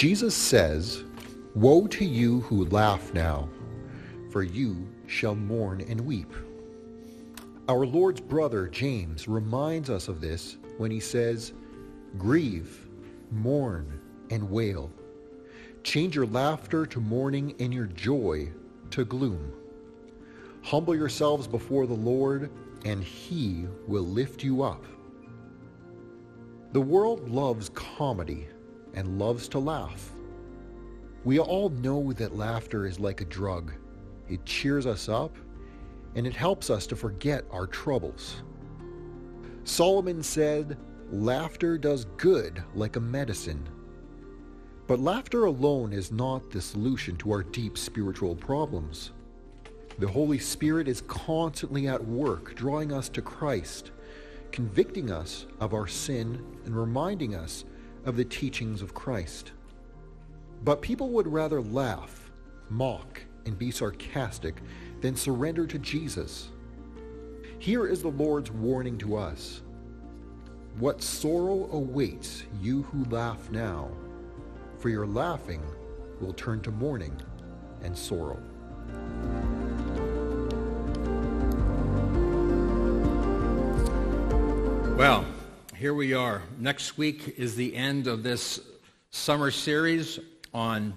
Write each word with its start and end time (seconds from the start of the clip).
Jesus 0.00 0.34
says, 0.34 1.04
Woe 1.54 1.86
to 1.88 2.06
you 2.06 2.40
who 2.40 2.64
laugh 2.64 3.12
now, 3.12 3.50
for 4.30 4.42
you 4.42 4.88
shall 5.06 5.34
mourn 5.34 5.82
and 5.82 6.00
weep. 6.00 6.32
Our 7.68 7.84
Lord's 7.84 8.22
brother 8.22 8.66
James 8.66 9.28
reminds 9.28 9.90
us 9.90 10.08
of 10.08 10.22
this 10.22 10.56
when 10.78 10.90
he 10.90 11.00
says, 11.00 11.52
Grieve, 12.16 12.88
mourn, 13.30 14.00
and 14.30 14.50
wail. 14.50 14.90
Change 15.84 16.16
your 16.16 16.24
laughter 16.24 16.86
to 16.86 16.98
mourning 16.98 17.54
and 17.60 17.74
your 17.74 17.84
joy 17.84 18.50
to 18.92 19.04
gloom. 19.04 19.52
Humble 20.62 20.96
yourselves 20.96 21.46
before 21.46 21.86
the 21.86 21.92
Lord, 21.92 22.50
and 22.86 23.04
he 23.04 23.66
will 23.86 24.06
lift 24.06 24.42
you 24.42 24.62
up. 24.62 24.82
The 26.72 26.80
world 26.80 27.28
loves 27.28 27.68
comedy 27.74 28.48
and 28.94 29.18
loves 29.18 29.48
to 29.48 29.58
laugh. 29.58 30.12
We 31.24 31.38
all 31.38 31.68
know 31.68 32.12
that 32.14 32.36
laughter 32.36 32.86
is 32.86 32.98
like 32.98 33.20
a 33.20 33.26
drug. 33.26 33.72
It 34.28 34.44
cheers 34.46 34.86
us 34.86 35.08
up 35.08 35.36
and 36.14 36.26
it 36.26 36.34
helps 36.34 36.70
us 36.70 36.86
to 36.88 36.96
forget 36.96 37.44
our 37.50 37.66
troubles. 37.66 38.42
Solomon 39.64 40.22
said, 40.22 40.78
Laughter 41.12 41.76
does 41.76 42.04
good 42.16 42.62
like 42.74 42.96
a 42.96 43.00
medicine. 43.00 43.68
But 44.86 45.00
laughter 45.00 45.44
alone 45.44 45.92
is 45.92 46.12
not 46.12 46.50
the 46.50 46.60
solution 46.60 47.16
to 47.18 47.32
our 47.32 47.42
deep 47.42 47.76
spiritual 47.76 48.34
problems. 48.34 49.12
The 49.98 50.08
Holy 50.08 50.38
Spirit 50.38 50.88
is 50.88 51.02
constantly 51.02 51.86
at 51.88 52.04
work 52.04 52.54
drawing 52.54 52.92
us 52.92 53.08
to 53.10 53.22
Christ, 53.22 53.90
convicting 54.50 55.10
us 55.10 55.46
of 55.60 55.74
our 55.74 55.86
sin 55.86 56.44
and 56.64 56.76
reminding 56.76 57.34
us 57.34 57.64
of 58.04 58.16
the 58.16 58.24
teachings 58.24 58.82
of 58.82 58.94
Christ. 58.94 59.52
But 60.62 60.82
people 60.82 61.10
would 61.10 61.26
rather 61.26 61.60
laugh, 61.60 62.30
mock, 62.68 63.22
and 63.46 63.58
be 63.58 63.70
sarcastic 63.70 64.56
than 65.00 65.16
surrender 65.16 65.66
to 65.66 65.78
Jesus. 65.78 66.50
Here 67.58 67.86
is 67.86 68.02
the 68.02 68.08
Lord's 68.08 68.50
warning 68.50 68.98
to 68.98 69.16
us. 69.16 69.62
What 70.78 71.02
sorrow 71.02 71.68
awaits 71.72 72.44
you 72.60 72.82
who 72.84 73.04
laugh 73.04 73.50
now, 73.50 73.90
for 74.78 74.88
your 74.88 75.06
laughing 75.06 75.62
will 76.20 76.32
turn 76.32 76.60
to 76.62 76.70
mourning 76.70 77.16
and 77.82 77.96
sorrow. 77.96 78.38
Well, 84.96 85.24
here 85.80 85.94
we 85.94 86.12
are. 86.12 86.42
Next 86.58 86.98
week 86.98 87.36
is 87.38 87.56
the 87.56 87.74
end 87.74 88.06
of 88.06 88.22
this 88.22 88.60
summer 89.08 89.50
series 89.50 90.18
on, 90.52 90.92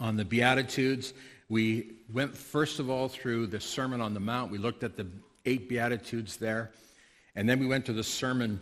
on 0.00 0.16
the 0.16 0.24
Beatitudes. 0.24 1.14
We 1.48 1.92
went, 2.12 2.36
first 2.36 2.80
of 2.80 2.90
all, 2.90 3.06
through 3.08 3.46
the 3.46 3.60
Sermon 3.60 4.00
on 4.00 4.12
the 4.12 4.18
Mount. 4.18 4.50
We 4.50 4.58
looked 4.58 4.82
at 4.82 4.96
the 4.96 5.06
eight 5.46 5.68
Beatitudes 5.68 6.38
there. 6.38 6.72
And 7.36 7.48
then 7.48 7.60
we 7.60 7.66
went 7.66 7.86
to 7.86 7.92
the 7.92 8.02
Sermon 8.02 8.60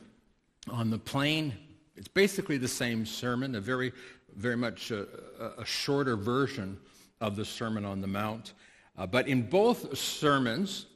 on 0.69 0.91
the 0.91 0.99
Plain. 0.99 1.55
It's 1.97 2.09
basically 2.09 2.59
the 2.59 2.69
same 2.69 3.07
sermon, 3.07 3.55
a 3.55 3.61
very, 3.63 3.91
very 4.37 4.59
much 4.59 4.91
a, 4.91 5.07
a 5.57 5.65
shorter 5.65 6.15
version 6.15 6.79
of 7.23 7.37
the 7.37 7.45
Sermon 7.47 7.87
on 7.87 8.03
the 8.03 8.07
Mount. 8.07 8.53
Uh, 8.99 9.07
but 9.07 9.27
in 9.29 9.49
both 9.49 9.97
sermons, 9.97 10.89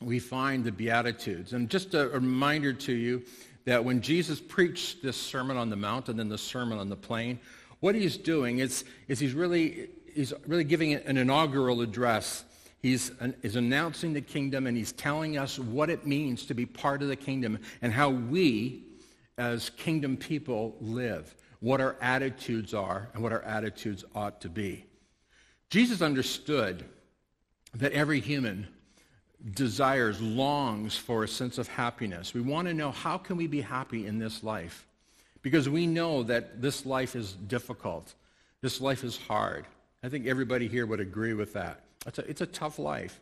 we 0.00 0.18
find 0.18 0.64
the 0.64 0.72
Beatitudes. 0.72 1.52
And 1.52 1.70
just 1.70 1.94
a, 1.94 2.08
reminder 2.08 2.72
to 2.72 2.92
you 2.92 3.22
that 3.64 3.84
when 3.84 4.00
Jesus 4.00 4.40
preached 4.40 5.02
this 5.02 5.16
Sermon 5.16 5.56
on 5.56 5.70
the 5.70 5.76
Mount 5.76 6.08
and 6.08 6.18
then 6.18 6.28
the 6.28 6.38
Sermon 6.38 6.78
on 6.78 6.88
the 6.88 6.96
Plain, 6.96 7.38
what 7.80 7.94
he's 7.94 8.16
doing 8.16 8.58
is, 8.58 8.84
is 9.08 9.18
he's, 9.18 9.32
really, 9.32 9.88
he's 10.14 10.32
really 10.46 10.64
giving 10.64 10.94
an 10.94 11.16
inaugural 11.16 11.80
address. 11.80 12.44
He's, 12.80 13.10
is 13.42 13.56
announcing 13.56 14.12
the 14.12 14.20
kingdom 14.20 14.66
and 14.66 14.76
he's 14.76 14.92
telling 14.92 15.38
us 15.38 15.58
what 15.58 15.90
it 15.90 16.06
means 16.06 16.46
to 16.46 16.54
be 16.54 16.66
part 16.66 17.02
of 17.02 17.08
the 17.08 17.16
kingdom 17.16 17.58
and 17.82 17.92
how 17.92 18.10
we, 18.10 18.84
as 19.38 19.70
kingdom 19.70 20.16
people, 20.16 20.76
live, 20.80 21.34
what 21.60 21.80
our 21.80 21.96
attitudes 22.00 22.74
are 22.74 23.08
and 23.14 23.22
what 23.22 23.32
our 23.32 23.42
attitudes 23.42 24.04
ought 24.14 24.40
to 24.42 24.48
be. 24.48 24.86
Jesus 25.70 26.00
understood 26.00 26.84
that 27.74 27.92
every 27.92 28.20
human 28.20 28.68
desires, 29.54 30.20
longs 30.20 30.96
for 30.96 31.24
a 31.24 31.28
sense 31.28 31.58
of 31.58 31.68
happiness. 31.68 32.34
We 32.34 32.40
want 32.40 32.68
to 32.68 32.74
know 32.74 32.90
how 32.90 33.18
can 33.18 33.36
we 33.36 33.46
be 33.46 33.60
happy 33.60 34.06
in 34.06 34.18
this 34.18 34.42
life? 34.42 34.86
Because 35.42 35.68
we 35.68 35.86
know 35.86 36.22
that 36.24 36.60
this 36.60 36.86
life 36.86 37.14
is 37.14 37.32
difficult. 37.32 38.14
This 38.62 38.80
life 38.80 39.04
is 39.04 39.16
hard. 39.16 39.66
I 40.02 40.08
think 40.08 40.26
everybody 40.26 40.68
here 40.68 40.86
would 40.86 41.00
agree 41.00 41.34
with 41.34 41.52
that. 41.52 41.82
It's 42.06 42.18
a, 42.18 42.30
it's 42.30 42.40
a 42.40 42.46
tough 42.46 42.78
life. 42.78 43.20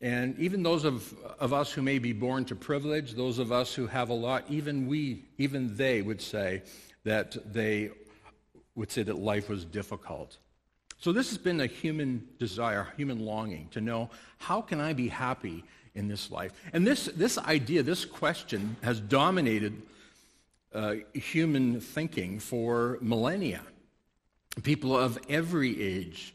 And 0.00 0.38
even 0.38 0.62
those 0.62 0.84
of, 0.84 1.12
of 1.38 1.52
us 1.52 1.72
who 1.72 1.82
may 1.82 1.98
be 1.98 2.12
born 2.12 2.44
to 2.46 2.54
privilege, 2.54 3.14
those 3.14 3.38
of 3.38 3.52
us 3.52 3.74
who 3.74 3.86
have 3.86 4.08
a 4.08 4.14
lot, 4.14 4.44
even 4.48 4.86
we, 4.86 5.24
even 5.38 5.76
they 5.76 6.00
would 6.00 6.22
say 6.22 6.62
that 7.04 7.36
they 7.52 7.90
would 8.74 8.90
say 8.90 9.02
that 9.02 9.18
life 9.18 9.48
was 9.48 9.64
difficult. 9.64 10.38
So 11.00 11.12
this 11.12 11.30
has 11.30 11.38
been 11.38 11.60
a 11.60 11.66
human 11.66 12.28
desire, 12.38 12.88
human 12.98 13.24
longing 13.24 13.68
to 13.70 13.80
know 13.80 14.10
how 14.36 14.60
can 14.60 14.80
I 14.80 14.92
be 14.92 15.08
happy 15.08 15.64
in 15.94 16.08
this 16.08 16.30
life? 16.30 16.52
And 16.74 16.86
this, 16.86 17.06
this 17.06 17.38
idea, 17.38 17.82
this 17.82 18.04
question 18.04 18.76
has 18.82 19.00
dominated 19.00 19.80
uh, 20.74 20.96
human 21.14 21.80
thinking 21.80 22.38
for 22.38 22.98
millennia. 23.00 23.62
People 24.62 24.94
of 24.94 25.18
every 25.30 25.82
age, 25.82 26.34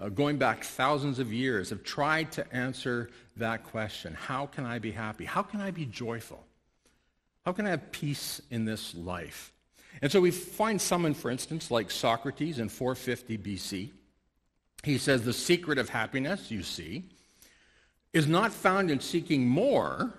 uh, 0.00 0.08
going 0.08 0.38
back 0.38 0.64
thousands 0.64 1.20
of 1.20 1.32
years, 1.32 1.70
have 1.70 1.84
tried 1.84 2.32
to 2.32 2.52
answer 2.52 3.10
that 3.36 3.62
question. 3.62 4.14
How 4.14 4.46
can 4.46 4.66
I 4.66 4.80
be 4.80 4.90
happy? 4.90 5.24
How 5.24 5.42
can 5.42 5.60
I 5.60 5.70
be 5.70 5.84
joyful? 5.84 6.44
How 7.46 7.52
can 7.52 7.64
I 7.64 7.70
have 7.70 7.92
peace 7.92 8.42
in 8.50 8.64
this 8.64 8.92
life? 8.92 9.52
And 10.02 10.10
so 10.10 10.20
we 10.20 10.32
find 10.32 10.80
someone, 10.80 11.14
for 11.14 11.30
instance, 11.30 11.70
like 11.70 11.92
Socrates 11.92 12.58
in 12.58 12.68
450 12.68 13.38
BC, 13.38 13.90
he 14.82 14.98
says 14.98 15.24
the 15.24 15.32
secret 15.32 15.78
of 15.78 15.88
happiness, 15.88 16.50
you 16.50 16.62
see, 16.62 17.04
is 18.12 18.26
not 18.26 18.52
found 18.52 18.90
in 18.90 19.00
seeking 19.00 19.46
more, 19.46 20.14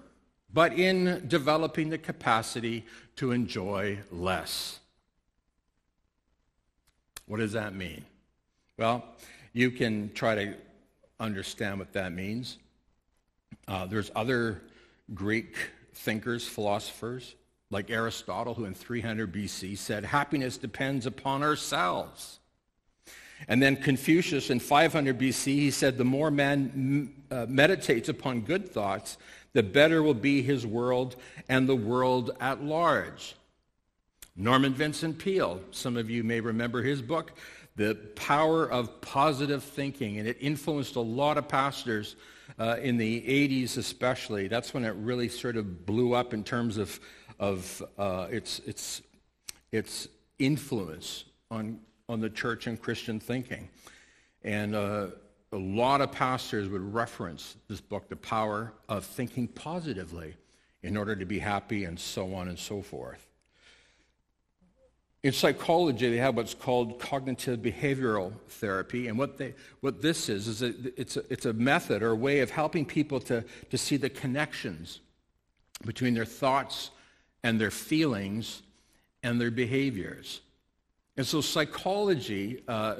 but 0.53 0.73
in 0.73 1.23
developing 1.27 1.89
the 1.89 1.97
capacity 1.97 2.85
to 3.15 3.31
enjoy 3.31 3.99
less. 4.11 4.79
What 7.25 7.37
does 7.37 7.53
that 7.53 7.73
mean? 7.73 8.05
Well, 8.77 9.05
you 9.53 9.71
can 9.71 10.11
try 10.13 10.35
to 10.35 10.55
understand 11.19 11.79
what 11.79 11.93
that 11.93 12.11
means. 12.11 12.57
Uh, 13.67 13.85
there's 13.85 14.11
other 14.15 14.61
Greek 15.13 15.55
thinkers, 15.93 16.47
philosophers, 16.47 17.35
like 17.69 17.89
Aristotle, 17.89 18.53
who 18.53 18.65
in 18.65 18.73
300 18.73 19.33
BC 19.33 19.77
said, 19.77 20.03
happiness 20.03 20.57
depends 20.57 21.05
upon 21.05 21.41
ourselves. 21.41 22.40
And 23.47 23.61
then 23.61 23.75
Confucius 23.75 24.49
in 24.49 24.59
500 24.59 25.17
BC, 25.17 25.45
he 25.45 25.71
said, 25.71 25.97
the 25.97 26.05
more 26.05 26.31
man 26.31 27.13
uh, 27.29 27.45
meditates 27.49 28.09
upon 28.09 28.41
good 28.41 28.69
thoughts, 28.69 29.17
the 29.53 29.63
better 29.63 30.01
will 30.01 30.13
be 30.13 30.41
his 30.41 30.65
world 30.65 31.15
and 31.49 31.67
the 31.67 31.75
world 31.75 32.31
at 32.39 32.63
large. 32.63 33.35
Norman 34.35 34.73
Vincent 34.73 35.19
Peale, 35.19 35.59
some 35.71 35.97
of 35.97 36.09
you 36.09 36.23
may 36.23 36.39
remember 36.39 36.81
his 36.81 37.01
book, 37.01 37.33
The 37.75 37.95
Power 38.15 38.69
of 38.69 39.01
Positive 39.01 39.61
Thinking, 39.63 40.19
and 40.19 40.27
it 40.27 40.37
influenced 40.39 40.95
a 40.95 41.01
lot 41.01 41.37
of 41.37 41.47
pastors 41.47 42.15
uh, 42.57 42.77
in 42.81 42.97
the 42.97 43.21
80s 43.21 43.77
especially. 43.77 44.47
That's 44.47 44.73
when 44.73 44.85
it 44.85 44.95
really 44.95 45.27
sort 45.27 45.57
of 45.57 45.85
blew 45.85 46.13
up 46.13 46.33
in 46.33 46.43
terms 46.43 46.77
of, 46.77 46.99
of 47.39 47.83
uh, 47.97 48.27
its, 48.31 48.59
its, 48.59 49.01
its 49.71 50.07
influence 50.39 51.25
on 51.49 51.79
on 52.11 52.19
the 52.19 52.29
church 52.29 52.67
and 52.67 52.79
Christian 52.79 53.19
thinking. 53.19 53.69
And 54.43 54.75
uh, 54.75 55.07
a 55.53 55.57
lot 55.57 56.01
of 56.01 56.11
pastors 56.11 56.67
would 56.67 56.93
reference 56.93 57.55
this 57.67 57.79
book, 57.79 58.09
The 58.09 58.15
Power 58.15 58.73
of 58.89 59.05
Thinking 59.05 59.47
Positively, 59.47 60.35
in 60.83 60.97
order 60.97 61.15
to 61.15 61.25
be 61.25 61.39
happy 61.39 61.85
and 61.85 61.99
so 61.99 62.33
on 62.33 62.49
and 62.49 62.59
so 62.59 62.81
forth. 62.81 63.25
In 65.23 65.31
psychology, 65.31 66.09
they 66.09 66.17
have 66.17 66.35
what's 66.35 66.55
called 66.55 66.99
cognitive 66.99 67.59
behavioral 67.59 68.33
therapy. 68.49 69.07
And 69.07 69.17
what, 69.17 69.37
they, 69.37 69.53
what 69.79 70.01
this 70.01 70.29
is, 70.29 70.47
is 70.47 70.63
a, 70.63 70.73
it's, 70.99 71.15
a, 71.15 71.23
it's 71.29 71.45
a 71.45 71.53
method 71.53 72.01
or 72.01 72.09
a 72.09 72.15
way 72.15 72.39
of 72.39 72.49
helping 72.49 72.85
people 72.85 73.19
to, 73.21 73.45
to 73.69 73.77
see 73.77 73.97
the 73.97 74.09
connections 74.09 74.99
between 75.85 76.15
their 76.15 76.25
thoughts 76.25 76.89
and 77.43 77.61
their 77.61 77.71
feelings 77.71 78.63
and 79.21 79.39
their 79.39 79.51
behaviors. 79.51 80.41
And 81.17 81.25
so 81.25 81.41
psychology, 81.41 82.63
uh, 82.67 82.71
uh 82.71 82.95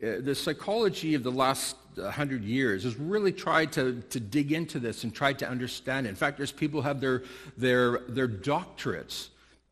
the 0.00 0.34
psychology 0.34 1.14
of 1.14 1.22
the 1.22 1.32
last 1.32 1.76
100 1.96 2.44
years 2.44 2.84
has 2.84 2.96
really 2.96 3.32
tried 3.32 3.72
to, 3.72 4.02
to 4.10 4.20
dig 4.20 4.52
into 4.52 4.78
this 4.78 5.04
and 5.04 5.14
tried 5.14 5.38
to 5.40 5.48
understand 5.48 6.06
it. 6.06 6.10
In 6.10 6.16
fact, 6.16 6.36
there's 6.36 6.52
people 6.52 6.82
who 6.82 6.88
have 6.88 7.00
their, 7.00 7.22
their, 7.56 8.00
their 8.08 8.28
doctorates 8.28 9.28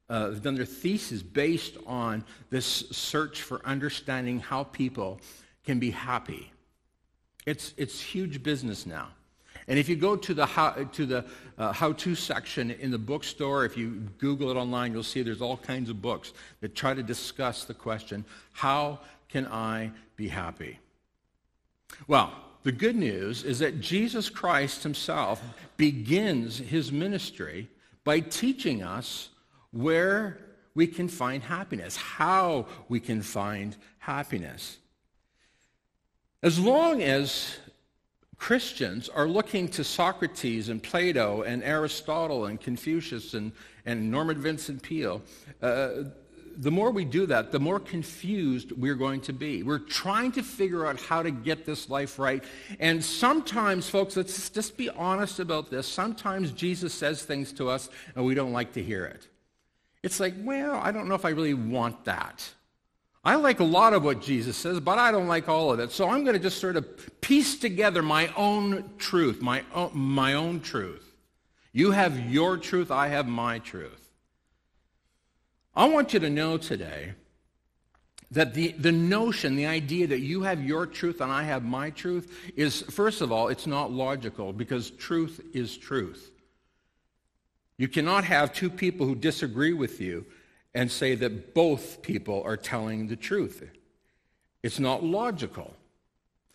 uh, 0.09 0.31
done 0.31 0.55
their 0.55 0.65
thesis 0.65 1.23
based 1.23 1.77
on 1.87 2.25
this 2.51 2.67
search 2.67 3.43
for 3.43 3.65
understanding 3.65 4.39
how 4.39 4.65
people 4.65 5.21
can 5.65 5.79
be 5.79 5.91
happy. 5.91 6.53
It's, 7.45 7.75
it's 7.77 8.01
huge 8.01 8.43
business 8.43 8.87
now. 8.87 9.09
And 9.69 9.79
if 9.79 9.89
you 9.89 9.97
go 9.97 10.17
to 10.17 10.35
the 10.35 10.47
how, 10.47 10.71
to 10.71 11.07
the 11.07 11.25
uh, 11.59 11.73
how-to 11.73 12.15
section 12.15 12.71
in 12.71 12.91
the 12.91 12.99
bookstore, 12.99 13.65
if 13.65 13.77
you 13.77 14.09
Google 14.19 14.51
it 14.51 14.57
online, 14.57 14.93
you'll 14.93 15.03
see 15.03 15.23
there's 15.23 15.43
all 15.43 15.57
kinds 15.57 15.91
of 15.91 16.01
books 16.01 16.33
that 16.61 16.75
try 16.75 16.95
to 16.95 17.03
discuss 17.03 17.65
the 17.65 17.75
question, 17.75 18.25
how 18.53 19.01
can 19.29 19.47
I 19.47 19.91
be 20.17 20.29
happy? 20.29 20.79
Well, 22.07 22.33
the 22.63 22.73
good 22.73 22.97
news 22.97 23.45
is 23.45 23.59
that 23.61 23.81
Jesus 23.81 24.29
Christ 24.29 24.83
himself 24.83 25.43
begins 25.77 26.59
his 26.59 26.93
ministry 26.93 27.69
by 28.05 28.21
teaching 28.21 28.83
us 28.83 29.31
where 29.73 30.39
we 30.75 30.87
can 30.87 31.09
find 31.09 31.43
happiness, 31.43 31.97
how 31.97 32.67
we 32.89 33.01
can 33.01 33.23
find 33.23 33.77
happiness. 33.99 34.79
As 36.43 36.59
long 36.61 37.03
as 37.03 37.57
Christians 38.39 39.09
are 39.09 39.27
looking 39.27 39.69
to 39.69 39.85
Socrates 39.85 40.69
and 40.69 40.83
Plato 40.83 41.43
and 41.43 41.63
Aristotle 41.65 42.47
and 42.47 42.61
Confucius 42.61 43.35
and, 43.35 43.53
and 43.87 44.11
Norman 44.11 44.41
Vincent 44.41 44.83
Peale, 44.83 45.23
uh, 45.63 46.05
the 46.59 46.71
more 46.71 46.91
we 46.91 47.05
do 47.05 47.27
that, 47.27 47.53
the 47.53 47.61
more 47.61 47.79
confused 47.79 48.73
we're 48.73 48.95
going 48.95 49.21
to 49.23 49.33
be. 49.33 49.63
We're 49.63 49.79
trying 49.79 50.33
to 50.33 50.43
figure 50.43 50.87
out 50.87 51.01
how 51.01 51.23
to 51.23 51.31
get 51.31 51.67
this 51.67 51.91
life 51.91 52.19
right. 52.19 52.43
And 52.81 53.05
sometimes, 53.05 53.89
folks, 53.89 54.17
let's 54.17 54.49
just 54.49 54.77
be 54.77 54.89
honest 54.91 55.39
about 55.39 55.71
this. 55.71 55.87
Sometimes 55.87 56.53
Jesus 56.53 56.95
says 56.95 57.23
things 57.23 57.53
to 57.55 57.69
us 57.69 57.91
and 58.15 58.25
we 58.25 58.35
don't 58.35 58.53
like 58.53 58.73
to 58.73 58.83
hear 58.83 59.05
it. 59.05 59.29
It's 60.03 60.21
like, 60.21 60.35
well, 60.39 60.77
I 60.77 60.93
don't 60.93 61.09
know 61.09 61.15
if 61.15 61.25
I 61.25 61.31
really 61.31 61.55
want 61.55 62.05
that. 62.05 62.49
I 63.27 63.35
like 63.35 63.59
a 63.59 63.65
lot 63.65 63.93
of 63.93 64.05
what 64.05 64.23
Jesus 64.23 64.57
says, 64.57 64.79
but 64.79 65.01
I 65.01 65.11
don't 65.11 65.27
like 65.27 65.49
all 65.49 65.73
of 65.73 65.81
it. 65.81 65.91
So 65.91 66.09
I'm 66.09 66.23
going 66.23 66.37
to 66.37 66.43
just 66.43 66.61
sort 66.61 66.77
of 66.77 67.21
piece 67.21 67.59
together 67.59 68.01
my 68.01 68.33
own 68.37 68.89
truth, 68.99 69.43
my 69.43 69.65
own, 69.75 69.91
my 69.95 70.35
own 70.35 70.61
truth. 70.61 71.13
You 71.73 71.91
have 71.91 72.31
your 72.31 72.57
truth, 72.57 72.93
I 72.93 73.09
have 73.09 73.27
my 73.27 73.59
truth. 73.59 74.11
I 75.75 75.87
want 75.87 76.15
you 76.15 76.21
to 76.21 76.31
know 76.31 76.57
today 76.57 77.15
that 78.31 78.55
the, 78.55 78.69
the 78.79 78.93
notion, 78.93 79.57
the 79.57 79.67
idea 79.67 80.07
that 80.07 80.21
you 80.21 80.43
have 80.43 80.63
your 80.63 80.87
truth 80.87 81.21
and 81.21 81.33
I 81.33 81.43
have 81.43 81.65
my 81.65 81.91
truth 81.91 82.33
is, 82.55 82.83
first 82.83 83.23
of 83.23 83.33
all, 83.33 83.49
it's 83.49 83.67
not 83.67 83.91
logical 83.91 84.53
because 84.53 84.93
truth 84.93 85.41
is 85.53 85.77
truth. 85.77 86.31
You 87.77 87.89
cannot 87.89 88.23
have 88.23 88.53
two 88.53 88.71
people 88.71 89.05
who 89.05 89.17
disagree 89.17 89.73
with 89.73 90.01
you 90.01 90.27
and 90.77 90.93
say 90.93 91.15
that 91.15 91.55
both 91.55 92.03
people 92.03 92.43
are 92.45 92.57
telling 92.57 93.09
the 93.09 93.17
truth. 93.17 93.67
It's 94.63 94.79
not 94.79 95.03
logical. 95.03 95.75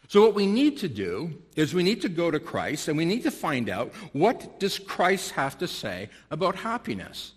So 0.10 0.22
what 0.22 0.36
we 0.36 0.46
need 0.46 0.78
to 0.78 0.88
do 0.88 1.42
is 1.56 1.74
we 1.74 1.82
need 1.82 2.02
to 2.02 2.10
go 2.10 2.30
to 2.30 2.40
Christ 2.40 2.88
and 2.88 2.98
we 2.98 3.06
need 3.06 3.24
to 3.24 3.32
find 3.32 3.68
out 3.68 3.92
what 4.14 4.60
does 4.60 4.78
Christ 4.78 5.32
have 5.32 5.58
to 5.58 5.68
say 5.68 6.10
about 6.30 6.56
happiness. 6.56 7.32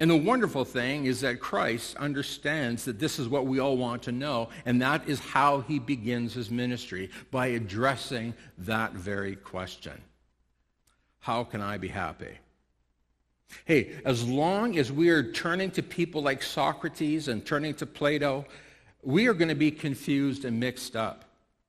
And 0.00 0.10
the 0.10 0.16
wonderful 0.16 0.64
thing 0.64 1.04
is 1.04 1.20
that 1.20 1.38
Christ 1.38 1.94
understands 1.96 2.84
that 2.86 2.98
this 2.98 3.20
is 3.20 3.28
what 3.28 3.46
we 3.46 3.60
all 3.60 3.76
want 3.76 4.02
to 4.04 4.12
know, 4.12 4.48
and 4.64 4.82
that 4.82 5.08
is 5.08 5.20
how 5.20 5.60
he 5.60 5.78
begins 5.78 6.34
his 6.34 6.50
ministry, 6.50 7.10
by 7.30 7.48
addressing 7.48 8.34
that 8.58 8.94
very 8.94 9.36
question. 9.36 10.00
How 11.18 11.44
can 11.44 11.60
I 11.60 11.76
be 11.76 11.88
happy? 11.88 12.38
Hey, 13.64 14.00
as 14.04 14.26
long 14.26 14.78
as 14.78 14.92
we 14.92 15.10
are 15.10 15.22
turning 15.22 15.70
to 15.72 15.82
people 15.82 16.22
like 16.22 16.42
Socrates 16.42 17.28
and 17.28 17.44
turning 17.44 17.74
to 17.74 17.86
Plato, 17.86 18.46
we 19.02 19.26
are 19.26 19.34
going 19.34 19.48
to 19.48 19.54
be 19.54 19.70
confused 19.70 20.44
and 20.44 20.60
mixed 20.60 20.96
up. 20.96 21.24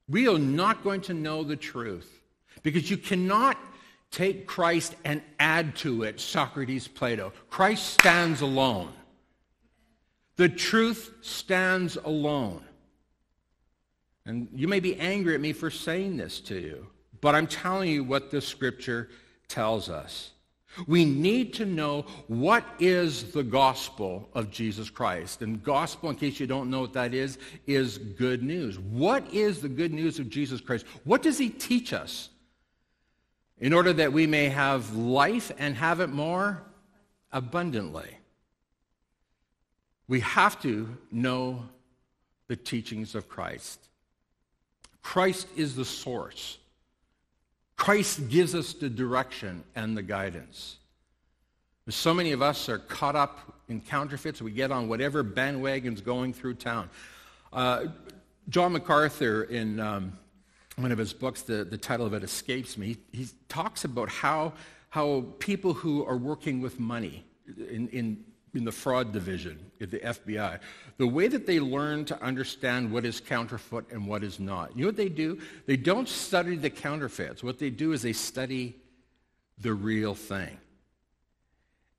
We 0.08 0.28
are 0.28 0.40
not 0.40 0.84
going 0.84 1.02
to 1.02 1.14
know 1.14 1.44
the 1.44 1.56
truth 1.56 2.22
because 2.64 2.90
you 2.90 2.98
cannot 2.98 3.58
take 4.12 4.46
Christ 4.46 4.96
and 5.06 5.22
add 5.40 5.76
to 5.78 6.04
it 6.04 6.20
Socrates, 6.20 6.88
Plato. 6.88 7.32
Christ 7.50 7.94
stands 7.94 8.42
alone. 8.42 8.92
The 10.36 10.50
truth 10.50 11.14
stands 11.22 11.98
alone. 11.98 12.64
And 14.26 14.50
you 14.54 14.68
may 14.68 14.80
be 14.80 15.00
angry 15.00 15.34
at 15.34 15.42
me 15.42 15.54
for 15.54 15.72
saying 15.72 16.18
this 16.18 16.40
to 16.42 16.60
you, 16.60 16.88
but 17.22 17.36
I'm 17.36 17.48
telling 17.48 17.90
you 17.90 18.04
what 18.04 18.32
the 18.32 18.42
scripture 18.42 19.10
tells 19.48 19.90
us. 19.90 20.31
We 20.88 21.06
need 21.06 21.54
to 21.56 21.66
know 21.66 22.06
what 22.28 22.66
is 22.80 23.32
the 23.32 23.44
gospel 23.44 24.30
of 24.34 24.50
Jesus 24.50 24.90
Christ. 24.90 25.42
And 25.42 25.62
gospel, 25.62 26.10
in 26.10 26.16
case 26.16 26.40
you 26.40 26.48
don't 26.48 26.70
know 26.70 26.82
what 26.82 26.94
that 26.94 27.14
is, 27.14 27.38
is 27.68 27.98
good 27.98 28.42
news. 28.42 28.80
What 28.80 29.34
is 29.34 29.62
the 29.62 29.70
good 29.70 29.94
news 29.94 30.20
of 30.20 30.30
Jesus 30.30 30.62
Christ? 30.62 30.86
What 31.04 31.22
does 31.22 31.38
he 31.38 31.50
teach 31.50 31.94
us? 31.94 32.30
In 33.60 33.74
order 33.74 33.94
that 33.94 34.14
we 34.14 34.26
may 34.26 34.50
have 34.50 34.96
life 34.96 35.52
and 35.60 35.76
have 35.76 36.00
it 36.00 36.10
more 36.10 36.64
abundantly. 37.32 38.18
We 40.08 40.22
have 40.22 40.62
to 40.64 40.98
know 41.12 41.70
the 42.48 42.56
teachings 42.56 43.14
of 43.14 43.30
Christ. 43.30 43.88
Christ 45.02 45.48
is 45.56 45.76
the 45.76 45.86
source. 45.86 46.58
Christ 47.82 48.30
gives 48.30 48.54
us 48.54 48.74
the 48.74 48.92
direction 48.92 49.64
and 49.76 49.98
the 49.98 50.04
guidance. 50.04 50.78
So 51.90 52.14
many 52.14 52.32
of 52.32 52.40
us 52.40 52.70
are 52.70 52.78
caught 52.78 53.16
up 53.16 53.64
in 53.70 53.82
counterfeits. 53.82 54.40
We 54.40 54.52
get 54.52 54.72
on 54.72 54.88
whatever 54.88 55.24
bandwagon's 55.24 56.00
going 56.00 56.34
through 56.34 56.54
town. 56.54 56.92
Uh, 57.52 57.86
John 58.50 58.74
MacArthur, 58.74 59.46
in 59.46 59.80
um, 59.80 60.14
one 60.76 60.92
of 60.92 61.00
his 61.00 61.12
books, 61.12 61.42
the, 61.42 61.64
the 61.64 61.76
title 61.76 62.06
of 62.06 62.14
it 62.14 62.24
escapes 62.24 62.78
me, 62.78 62.98
he, 63.12 63.24
he 63.24 63.28
talks 63.50 63.84
about 63.84 64.10
how, 64.10 64.54
how 64.92 65.26
people 65.40 65.74
who 65.74 66.06
are 66.06 66.18
working 66.18 66.62
with 66.62 66.80
money 66.80 67.26
in, 67.48 67.88
in, 67.88 68.24
in 68.54 68.66
the 68.66 68.72
fraud 68.72 69.14
division 69.14 69.60
at 69.80 69.92
the 69.92 70.00
FBI, 70.00 70.60
the 70.98 71.08
way 71.08 71.28
that 71.28 71.46
they 71.46 71.60
learn 71.60 72.06
to 72.06 72.22
understand 72.22 72.92
what 72.92 73.06
is 73.06 73.22
counterfeit 73.22 73.86
and 73.92 74.06
what 74.06 74.24
is 74.24 74.40
not. 74.40 74.76
You 74.76 74.84
know 74.84 74.90
what 74.90 74.98
they 74.98 75.10
do? 75.10 75.40
They 75.66 75.78
don't 75.78 76.10
study 76.10 76.58
the 76.58 76.70
counterfeits. 76.70 77.44
What 77.44 77.60
they 77.60 77.70
do 77.70 77.94
is 77.94 78.02
they 78.02 78.14
study 78.14 78.76
the 79.58 79.74
real 79.74 80.16
thing. 80.16 80.58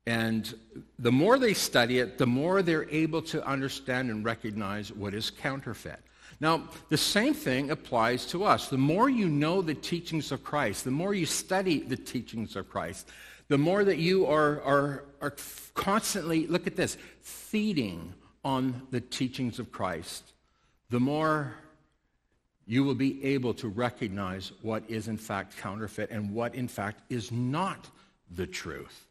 And 0.05 0.53
the 0.99 1.11
more 1.11 1.39
they 1.39 1.53
study 1.53 1.99
it, 1.99 2.17
the 2.17 2.27
more 2.27 2.61
they're 2.61 2.89
able 2.89 3.21
to 3.23 3.45
understand 3.47 4.11
and 4.11 4.23
recognize 4.23 4.91
what 4.91 5.13
is 5.13 5.29
counterfeit. 5.29 5.99
Now, 6.39 6.67
the 6.89 6.97
same 6.97 7.33
thing 7.33 7.71
applies 7.71 8.25
to 8.27 8.43
us. 8.43 8.67
The 8.67 8.77
more 8.77 9.09
you 9.09 9.29
know 9.29 9.61
the 9.61 9.73
teachings 9.73 10.31
of 10.31 10.43
Christ, 10.43 10.83
the 10.83 10.91
more 10.91 11.13
you 11.13 11.25
study 11.25 11.79
the 11.79 11.95
teachings 11.95 12.55
of 12.57 12.69
Christ, 12.69 13.09
the 13.53 13.57
more 13.59 13.83
that 13.83 13.99
you 13.99 14.25
are, 14.25 14.63
are, 14.63 15.03
are 15.21 15.35
constantly, 15.75 16.47
look 16.47 16.65
at 16.65 16.75
this, 16.75 16.97
feeding 17.21 18.11
on 18.43 18.81
the 18.89 18.99
teachings 18.99 19.59
of 19.59 19.71
Christ, 19.71 20.33
the 20.89 20.99
more 20.99 21.53
you 22.65 22.83
will 22.83 22.95
be 22.95 23.23
able 23.23 23.53
to 23.53 23.67
recognize 23.67 24.51
what 24.63 24.81
is 24.87 25.07
in 25.07 25.17
fact 25.17 25.55
counterfeit 25.57 26.09
and 26.09 26.33
what 26.33 26.55
in 26.55 26.67
fact 26.67 27.01
is 27.11 27.31
not 27.31 27.91
the 28.31 28.47
truth. 28.47 29.05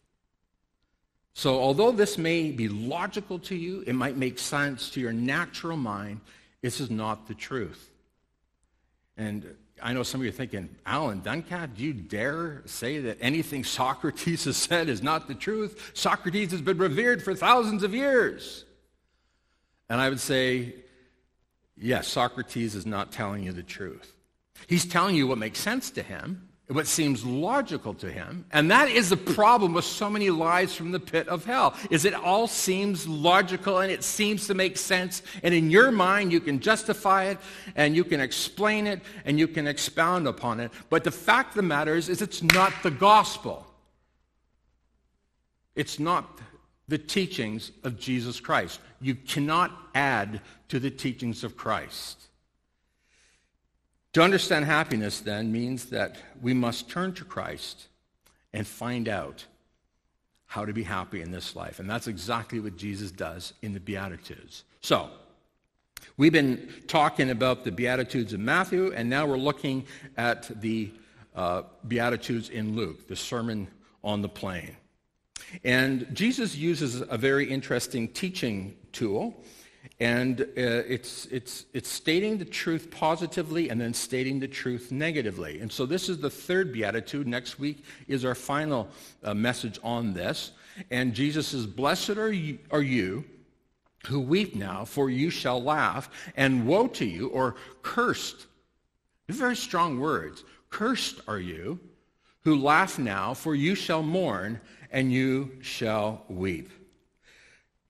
So 1.34 1.60
although 1.60 1.92
this 1.92 2.18
may 2.18 2.50
be 2.50 2.66
logical 2.66 3.38
to 3.38 3.54
you, 3.54 3.84
it 3.86 3.92
might 3.92 4.16
make 4.16 4.40
sense 4.40 4.90
to 4.90 5.00
your 5.00 5.12
natural 5.12 5.76
mind, 5.76 6.20
this 6.62 6.80
is 6.80 6.90
not 6.90 7.28
the 7.28 7.34
truth. 7.34 7.90
And 9.16 9.54
I 9.82 9.92
know 9.92 10.04
some 10.04 10.20
of 10.20 10.24
you 10.24 10.30
are 10.30 10.34
thinking, 10.34 10.68
Alan 10.86 11.20
Duncat, 11.22 11.74
do 11.74 11.82
you 11.82 11.92
dare 11.92 12.62
say 12.66 13.00
that 13.00 13.18
anything 13.20 13.64
Socrates 13.64 14.44
has 14.44 14.56
said 14.56 14.88
is 14.88 15.02
not 15.02 15.26
the 15.26 15.34
truth? 15.34 15.90
Socrates 15.94 16.52
has 16.52 16.60
been 16.60 16.78
revered 16.78 17.22
for 17.22 17.34
thousands 17.34 17.82
of 17.82 17.92
years. 17.92 18.64
And 19.88 20.00
I 20.00 20.08
would 20.08 20.20
say, 20.20 20.74
yes, 21.76 22.06
Socrates 22.06 22.76
is 22.76 22.86
not 22.86 23.10
telling 23.10 23.42
you 23.42 23.52
the 23.52 23.62
truth. 23.62 24.14
He's 24.68 24.86
telling 24.86 25.16
you 25.16 25.26
what 25.26 25.38
makes 25.38 25.58
sense 25.58 25.90
to 25.92 26.02
him, 26.02 26.48
what 26.72 26.86
seems 26.86 27.24
logical 27.24 27.94
to 27.94 28.10
him. 28.10 28.44
And 28.52 28.70
that 28.70 28.88
is 28.88 29.10
the 29.10 29.16
problem 29.16 29.74
with 29.74 29.84
so 29.84 30.08
many 30.08 30.30
lies 30.30 30.74
from 30.74 30.92
the 30.92 31.00
pit 31.00 31.28
of 31.28 31.44
hell, 31.44 31.74
is 31.90 32.04
it 32.04 32.14
all 32.14 32.46
seems 32.46 33.06
logical 33.06 33.80
and 33.80 33.90
it 33.90 34.02
seems 34.02 34.46
to 34.46 34.54
make 34.54 34.76
sense. 34.76 35.22
And 35.42 35.54
in 35.54 35.70
your 35.70 35.90
mind, 35.90 36.32
you 36.32 36.40
can 36.40 36.60
justify 36.60 37.24
it 37.24 37.38
and 37.76 37.94
you 37.94 38.04
can 38.04 38.20
explain 38.20 38.86
it 38.86 39.00
and 39.24 39.38
you 39.38 39.48
can 39.48 39.66
expound 39.66 40.26
upon 40.26 40.60
it. 40.60 40.72
But 40.90 41.04
the 41.04 41.10
fact 41.10 41.50
of 41.50 41.56
the 41.56 41.62
matter 41.62 41.94
is, 41.94 42.08
is 42.08 42.22
it's 42.22 42.42
not 42.42 42.72
the 42.82 42.90
gospel. 42.90 43.66
It's 45.74 45.98
not 45.98 46.38
the 46.88 46.98
teachings 46.98 47.72
of 47.84 47.98
Jesus 47.98 48.40
Christ. 48.40 48.80
You 49.00 49.14
cannot 49.14 49.72
add 49.94 50.40
to 50.68 50.78
the 50.78 50.90
teachings 50.90 51.44
of 51.44 51.56
Christ. 51.56 52.28
To 54.12 54.22
understand 54.22 54.66
happiness, 54.66 55.20
then, 55.20 55.50
means 55.50 55.86
that 55.86 56.16
we 56.42 56.52
must 56.52 56.90
turn 56.90 57.14
to 57.14 57.24
Christ 57.24 57.86
and 58.52 58.66
find 58.66 59.08
out 59.08 59.46
how 60.46 60.66
to 60.66 60.72
be 60.74 60.82
happy 60.82 61.22
in 61.22 61.30
this 61.30 61.56
life. 61.56 61.80
And 61.80 61.88
that's 61.88 62.08
exactly 62.08 62.60
what 62.60 62.76
Jesus 62.76 63.10
does 63.10 63.54
in 63.62 63.72
the 63.72 63.80
Beatitudes. 63.80 64.64
So, 64.82 65.08
we've 66.18 66.32
been 66.32 66.68
talking 66.88 67.30
about 67.30 67.64
the 67.64 67.72
Beatitudes 67.72 68.34
in 68.34 68.44
Matthew, 68.44 68.92
and 68.92 69.08
now 69.08 69.24
we're 69.24 69.38
looking 69.38 69.86
at 70.18 70.60
the 70.60 70.90
uh, 71.34 71.62
Beatitudes 71.88 72.50
in 72.50 72.76
Luke, 72.76 73.08
the 73.08 73.16
Sermon 73.16 73.66
on 74.04 74.20
the 74.20 74.28
Plain. 74.28 74.76
And 75.64 76.06
Jesus 76.12 76.54
uses 76.54 77.00
a 77.00 77.16
very 77.16 77.48
interesting 77.48 78.08
teaching 78.08 78.76
tool 78.92 79.42
and 80.02 80.40
uh, 80.40 80.44
it's, 80.56 81.26
it's, 81.26 81.66
it's 81.72 81.88
stating 81.88 82.36
the 82.36 82.44
truth 82.44 82.90
positively 82.90 83.70
and 83.70 83.80
then 83.80 83.94
stating 83.94 84.40
the 84.40 84.48
truth 84.48 84.90
negatively. 84.90 85.60
And 85.60 85.70
so 85.70 85.86
this 85.86 86.08
is 86.08 86.18
the 86.18 86.28
third 86.28 86.72
beatitude. 86.72 87.28
Next 87.28 87.60
week 87.60 87.84
is 88.08 88.24
our 88.24 88.34
final 88.34 88.88
uh, 89.22 89.32
message 89.32 89.78
on 89.84 90.12
this. 90.12 90.50
And 90.90 91.14
Jesus 91.14 91.46
says, 91.46 91.66
Blessed 91.66 92.16
are 92.18 92.32
you, 92.32 92.58
are 92.72 92.82
you 92.82 93.24
who 94.08 94.18
weep 94.18 94.56
now, 94.56 94.84
for 94.84 95.08
you 95.08 95.30
shall 95.30 95.62
laugh, 95.62 96.10
and 96.36 96.66
woe 96.66 96.88
to 96.88 97.04
you, 97.04 97.28
or 97.28 97.54
cursed. 97.82 98.46
Very 99.28 99.54
strong 99.54 100.00
words. 100.00 100.42
Cursed 100.70 101.20
are 101.28 101.38
you 101.38 101.78
who 102.40 102.56
laugh 102.56 102.98
now, 102.98 103.34
for 103.34 103.54
you 103.54 103.76
shall 103.76 104.02
mourn, 104.02 104.60
and 104.90 105.12
you 105.12 105.52
shall 105.60 106.24
weep. 106.28 106.70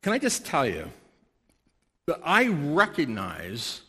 Can 0.02 0.12
I 0.12 0.18
just 0.18 0.44
tell 0.44 0.66
you, 0.66 0.90
but 2.12 2.20
I 2.26 2.48
recognize, 2.48 3.80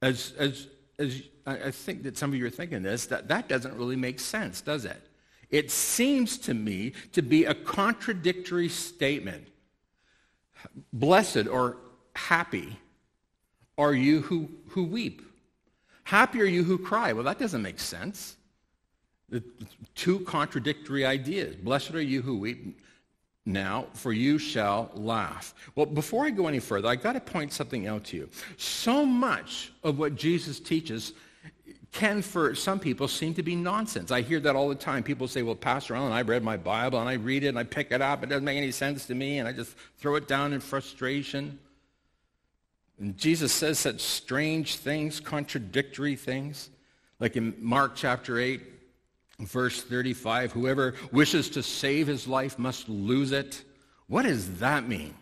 as, 0.00 0.32
as, 0.38 0.66
as 0.98 1.20
I 1.44 1.70
think 1.70 2.04
that 2.04 2.16
some 2.16 2.30
of 2.30 2.38
you 2.38 2.46
are 2.46 2.50
thinking 2.50 2.82
this, 2.82 3.04
that 3.08 3.28
that 3.28 3.48
doesn't 3.48 3.76
really 3.76 3.96
make 3.96 4.18
sense, 4.18 4.62
does 4.62 4.86
it? 4.86 5.02
It 5.50 5.70
seems 5.70 6.38
to 6.38 6.54
me 6.54 6.94
to 7.12 7.20
be 7.20 7.44
a 7.44 7.52
contradictory 7.52 8.70
statement. 8.70 9.48
Blessed 10.94 11.48
or 11.48 11.76
happy 12.16 12.78
are 13.76 13.92
you 13.92 14.22
who, 14.22 14.48
who 14.68 14.84
weep. 14.84 15.20
Happy 16.04 16.40
are 16.40 16.46
you 16.46 16.64
who 16.64 16.78
cry. 16.78 17.12
Well, 17.12 17.24
that 17.24 17.38
doesn't 17.38 17.60
make 17.60 17.78
sense. 17.78 18.36
Two 19.94 20.20
contradictory 20.20 21.04
ideas. 21.04 21.56
Blessed 21.56 21.94
are 21.94 22.00
you 22.00 22.22
who 22.22 22.38
weep 22.38 22.80
now, 23.46 23.86
for 23.94 24.12
you 24.12 24.38
shall 24.38 24.90
laugh. 24.94 25.54
Well, 25.74 25.86
before 25.86 26.26
I 26.26 26.30
go 26.30 26.46
any 26.46 26.58
further, 26.58 26.88
I 26.88 26.96
got 26.96 27.14
to 27.14 27.20
point 27.20 27.52
something 27.52 27.86
out 27.86 28.04
to 28.04 28.16
you. 28.16 28.28
So 28.56 29.06
much 29.06 29.72
of 29.82 29.98
what 29.98 30.14
Jesus 30.14 30.60
teaches 30.60 31.14
can, 31.92 32.22
for 32.22 32.54
some 32.54 32.78
people, 32.78 33.08
seem 33.08 33.34
to 33.34 33.42
be 33.42 33.56
nonsense. 33.56 34.12
I 34.12 34.20
hear 34.20 34.38
that 34.40 34.54
all 34.54 34.68
the 34.68 34.74
time. 34.74 35.02
People 35.02 35.26
say, 35.26 35.42
well, 35.42 35.56
Pastor 35.56 35.96
Allen, 35.96 36.12
I've 36.12 36.28
read 36.28 36.44
my 36.44 36.56
Bible, 36.56 37.00
and 37.00 37.08
I 37.08 37.14
read 37.14 37.42
it, 37.42 37.48
and 37.48 37.58
I 37.58 37.64
pick 37.64 37.90
it 37.90 38.00
up. 38.00 38.22
It 38.22 38.28
doesn't 38.28 38.44
make 38.44 38.58
any 38.58 38.70
sense 38.70 39.06
to 39.06 39.14
me, 39.14 39.38
and 39.38 39.48
I 39.48 39.52
just 39.52 39.74
throw 39.98 40.14
it 40.14 40.28
down 40.28 40.52
in 40.52 40.60
frustration. 40.60 41.58
And 43.00 43.16
Jesus 43.16 43.52
says 43.52 43.78
such 43.78 44.00
strange 44.00 44.76
things, 44.76 45.18
contradictory 45.18 46.14
things. 46.14 46.70
Like 47.18 47.36
in 47.36 47.54
Mark 47.58 47.96
chapter 47.96 48.38
8, 48.38 48.62
Verse 49.40 49.82
35, 49.82 50.52
whoever 50.52 50.94
wishes 51.12 51.48
to 51.50 51.62
save 51.62 52.06
his 52.06 52.28
life 52.28 52.58
must 52.58 52.88
lose 52.88 53.32
it. 53.32 53.64
What 54.06 54.22
does 54.22 54.58
that 54.58 54.86
mean? 54.86 55.14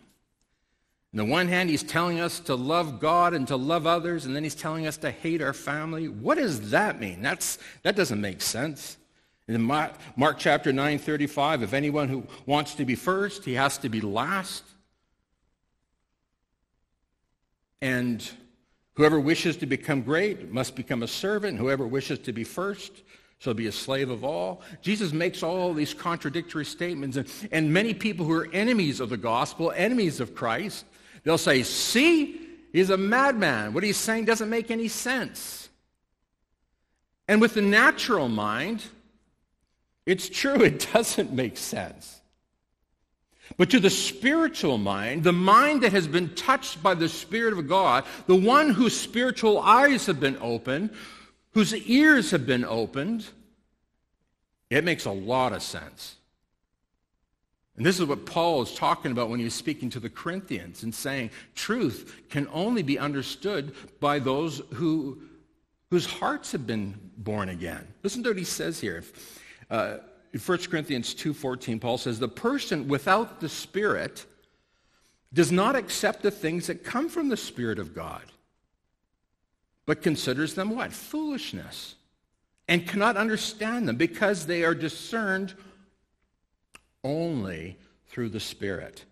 On 1.14 1.18
the 1.18 1.24
one 1.24 1.48
hand, 1.48 1.70
he's 1.70 1.82
telling 1.82 2.20
us 2.20 2.40
to 2.40 2.54
love 2.54 3.00
God 3.00 3.32
and 3.32 3.46
to 3.48 3.56
love 3.56 3.86
others, 3.86 4.26
and 4.26 4.36
then 4.36 4.42
he's 4.42 4.54
telling 4.54 4.86
us 4.86 4.96
to 4.98 5.10
hate 5.10 5.40
our 5.40 5.52
family. 5.54 6.08
What 6.08 6.36
does 6.36 6.70
that 6.70 7.00
mean? 7.00 7.22
That's, 7.22 7.58
that 7.82 7.96
doesn't 7.96 8.20
make 8.20 8.42
sense. 8.42 8.98
In 9.46 9.62
Mark, 9.62 9.94
chapter 10.38 10.72
9, 10.72 10.98
35, 10.98 11.62
if 11.62 11.72
anyone 11.72 12.08
who 12.08 12.26
wants 12.44 12.74
to 12.74 12.84
be 12.84 12.94
first, 12.94 13.44
he 13.46 13.54
has 13.54 13.78
to 13.78 13.88
be 13.88 14.02
last. 14.02 14.64
And 17.80 18.28
whoever 18.94 19.18
wishes 19.18 19.56
to 19.58 19.66
become 19.66 20.02
great 20.02 20.52
must 20.52 20.76
become 20.76 21.02
a 21.02 21.08
servant. 21.08 21.58
Whoever 21.58 21.86
wishes 21.86 22.18
to 22.20 22.32
be 22.32 22.44
first 22.44 22.92
shall 23.38 23.54
be 23.54 23.68
a 23.68 23.72
slave 23.72 24.10
of 24.10 24.24
all. 24.24 24.62
Jesus 24.82 25.12
makes 25.12 25.42
all 25.42 25.72
these 25.72 25.94
contradictory 25.94 26.64
statements. 26.64 27.16
And, 27.16 27.30
and 27.52 27.72
many 27.72 27.94
people 27.94 28.26
who 28.26 28.32
are 28.32 28.48
enemies 28.52 29.00
of 29.00 29.10
the 29.10 29.16
gospel, 29.16 29.72
enemies 29.76 30.20
of 30.20 30.34
Christ, 30.34 30.84
they'll 31.22 31.38
say, 31.38 31.62
see, 31.62 32.40
he's 32.72 32.90
a 32.90 32.96
madman. 32.96 33.74
What 33.74 33.84
he's 33.84 33.96
saying 33.96 34.24
doesn't 34.24 34.50
make 34.50 34.70
any 34.70 34.88
sense. 34.88 35.68
And 37.28 37.40
with 37.40 37.54
the 37.54 37.62
natural 37.62 38.28
mind, 38.28 38.82
it's 40.04 40.28
true, 40.28 40.54
it 40.62 40.88
doesn't 40.92 41.32
make 41.32 41.56
sense. 41.56 42.16
But 43.56 43.70
to 43.70 43.80
the 43.80 43.90
spiritual 43.90 44.78
mind, 44.78 45.24
the 45.24 45.32
mind 45.32 45.82
that 45.82 45.92
has 45.92 46.06
been 46.06 46.34
touched 46.34 46.82
by 46.82 46.94
the 46.94 47.08
Spirit 47.08 47.54
of 47.54 47.66
God, 47.68 48.04
the 48.26 48.34
one 48.34 48.70
whose 48.70 48.98
spiritual 48.98 49.58
eyes 49.60 50.06
have 50.06 50.20
been 50.20 50.36
opened, 50.40 50.90
whose 51.52 51.74
ears 51.74 52.30
have 52.30 52.46
been 52.46 52.64
opened, 52.64 53.26
it 54.70 54.84
makes 54.84 55.04
a 55.04 55.10
lot 55.10 55.52
of 55.52 55.62
sense. 55.62 56.16
And 57.76 57.86
this 57.86 58.00
is 58.00 58.06
what 58.06 58.26
Paul 58.26 58.62
is 58.62 58.74
talking 58.74 59.12
about 59.12 59.30
when 59.30 59.38
he 59.38 59.44
he's 59.44 59.54
speaking 59.54 59.88
to 59.90 60.00
the 60.00 60.10
Corinthians 60.10 60.82
and 60.82 60.92
saying 60.92 61.30
truth 61.54 62.22
can 62.28 62.48
only 62.52 62.82
be 62.82 62.98
understood 62.98 63.72
by 64.00 64.18
those 64.18 64.60
who, 64.74 65.22
whose 65.90 66.04
hearts 66.04 66.50
have 66.52 66.66
been 66.66 66.98
born 67.16 67.48
again. 67.48 67.86
Listen 68.02 68.22
to 68.24 68.30
what 68.30 68.38
he 68.38 68.44
says 68.44 68.80
here. 68.80 69.04
Uh, 69.70 69.98
in 70.32 70.40
1 70.40 70.58
Corinthians 70.58 71.14
2.14, 71.14 71.80
Paul 71.80 71.98
says, 71.98 72.18
The 72.18 72.28
person 72.28 72.88
without 72.88 73.40
the 73.40 73.48
Spirit 73.48 74.26
does 75.32 75.52
not 75.52 75.76
accept 75.76 76.22
the 76.22 76.30
things 76.32 76.66
that 76.66 76.82
come 76.82 77.08
from 77.08 77.28
the 77.28 77.36
Spirit 77.36 77.78
of 77.78 77.94
God 77.94 78.24
but 79.88 80.02
considers 80.02 80.52
them 80.52 80.68
what? 80.76 80.92
Foolishness. 80.92 81.94
And 82.68 82.86
cannot 82.86 83.16
understand 83.16 83.88
them 83.88 83.96
because 83.96 84.44
they 84.44 84.62
are 84.62 84.74
discerned 84.74 85.54
only 87.02 87.78
through 88.06 88.28
the 88.28 88.38
Spirit. 88.38 89.06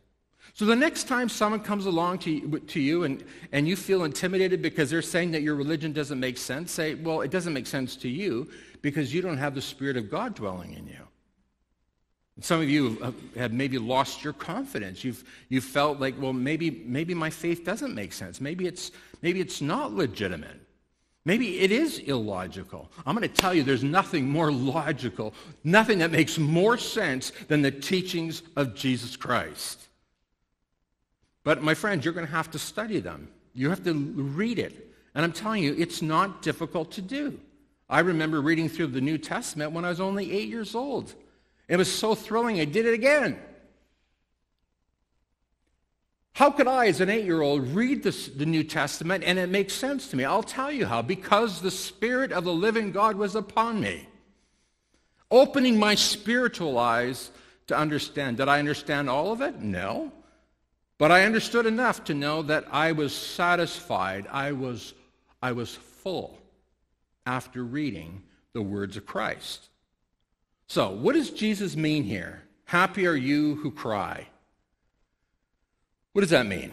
So 0.52 0.66
the 0.66 0.76
next 0.76 1.09
time 1.09 1.30
someone 1.30 1.61
comes 1.61 1.87
along 1.87 2.18
to 2.21 2.30
you, 2.30 2.59
to 2.59 2.78
you 2.78 3.04
and, 3.04 3.25
and 3.52 3.66
you 3.66 3.75
feel 3.75 4.04
intimidated 4.04 4.61
because 4.61 4.90
they're 4.90 5.00
saying 5.00 5.30
that 5.30 5.40
your 5.40 5.54
religion 5.54 5.95
doesn't 5.95 6.21
make 6.21 6.37
sense, 6.37 6.73
say, 6.73 6.92
well, 6.92 7.23
it 7.23 7.30
doesn't 7.30 7.54
make 7.54 7.66
sense 7.66 7.97
to 7.97 8.09
you 8.11 8.47
because 8.83 9.14
you 9.14 9.23
don't 9.23 9.38
have 9.38 9.54
the 9.54 9.62
Spirit 9.62 9.97
of 9.97 10.11
God 10.11 10.35
dwelling 10.35 10.75
in 10.75 10.87
you. 10.87 11.09
Some 12.40 12.61
of 12.61 12.68
you 12.68 13.14
have 13.35 13.54
maybe 13.54 13.78
lost 13.78 14.23
your 14.23 14.35
confidence. 14.35 15.02
You've, 15.02 15.25
you've 15.49 15.64
felt 15.64 16.00
like, 16.00 16.21
well, 16.21 16.35
maybe, 16.35 16.83
maybe 16.85 17.14
my 17.14 17.30
faith 17.30 17.64
doesn't 17.64 17.95
make 17.95 18.12
sense. 18.12 18.42
Maybe 18.42 18.66
it's, 18.66 18.90
maybe 19.23 19.40
it's 19.40 19.62
not 19.62 19.95
legitimate. 19.95 20.65
Maybe 21.26 21.59
it 21.59 21.73
is 21.73 21.99
illogical. 21.99 22.88
I'm 23.04 23.16
going 23.16 23.28
to 23.28 23.35
tell 23.35 23.52
you 23.52 23.64
there's 23.64 23.83
nothing 23.83 24.28
more 24.28 24.52
logical, 24.52 25.35
nothing 25.64 25.99
that 25.99 26.12
makes 26.12 26.38
more 26.38 26.78
sense 26.78 27.33
than 27.49 27.62
the 27.62 27.73
teachings 27.73 28.45
of 28.54 28.76
Jesus 28.76 29.16
Christ. 29.16 29.88
But 31.42 31.64
my 31.64 31.75
friends, 31.75 32.04
you're 32.04 32.14
going 32.14 32.26
to 32.26 32.33
have 32.33 32.52
to 32.52 32.61
study 32.61 33.00
them. 33.00 33.28
You 33.54 33.71
have 33.71 33.83
to 33.85 33.92
read 33.92 34.61
it. 34.61 34.95
And 35.16 35.25
I'm 35.25 35.33
telling 35.33 35.64
you, 35.64 35.75
it's 35.76 36.00
not 36.00 36.42
difficult 36.42 36.92
to 36.92 37.02
do. 37.02 37.40
I 37.88 38.00
remember 38.00 38.40
reading 38.40 38.68
through 38.68 38.88
the 38.88 39.00
New 39.00 39.18
Testament 39.18 39.73
when 39.73 39.85
I 39.85 39.88
was 39.88 40.00
only 40.00 40.30
eight 40.30 40.49
years 40.49 40.76
old. 40.76 41.12
It 41.66 41.76
was 41.76 41.92
so 41.92 42.14
thrilling, 42.14 42.61
I 42.61 42.66
did 42.66 42.87
it 42.87 42.95
again. 42.95 43.37
How 46.37 46.50
could 46.50 46.69
I, 46.69 46.88
as 46.88 47.00
an 47.00 47.09
eight 47.09 47.25
year 47.25 47.40
old, 47.40 47.66
read 47.69 48.02
this, 48.02 48.28
the 48.28 48.45
New 48.45 48.62
Testament 48.62 49.25
and 49.25 49.38
it 49.38 49.49
makes 49.49 49.73
sense 49.73 50.09
to 50.09 50.16
me? 50.16 50.25
I'll 50.26 50.43
tell 50.43 50.71
you 50.71 50.85
how. 50.85 51.00
Because 51.00 51.62
the 51.62 51.71
Spirit 51.71 52.31
of 52.31 52.45
the 52.45 52.52
living 52.52 52.93
God 52.93 53.16
was 53.16 53.35
upon 53.35 53.81
me, 53.81 54.07
opening 55.31 55.78
my 55.78 55.95
spiritual 55.95 56.76
eyes 56.76 57.31
to 57.69 57.78
understand. 57.78 58.37
Did 58.37 58.50
I 58.50 58.59
understand 58.59 59.09
all 59.09 59.33
of 59.33 59.40
it? 59.40 59.62
No. 59.62 60.12
But 60.99 61.11
I 61.11 61.25
understood 61.25 61.64
enough 61.64 62.05
to 62.05 62.12
know 62.12 62.43
that 62.43 62.66
I 62.71 62.93
was 62.93 63.14
satisfied, 63.14 64.26
I 64.31 64.52
was, 64.52 64.93
I 65.40 65.52
was 65.52 65.75
full 65.75 66.37
after 67.25 67.64
reading 67.64 68.23
the 68.52 68.61
words 68.61 68.99
of 68.99 69.07
Christ. 69.07 69.71
So, 70.69 70.90
what 70.90 71.14
does 71.14 71.31
Jesus 71.31 71.76
mean 71.76 72.02
here? 72.02 72.43
Happy 72.66 73.07
are 73.07 73.16
you 73.16 73.55
who 73.55 73.71
cry. 73.71 74.26
What 76.16 76.23
does 76.23 76.30
that 76.30 76.46
mean? 76.46 76.73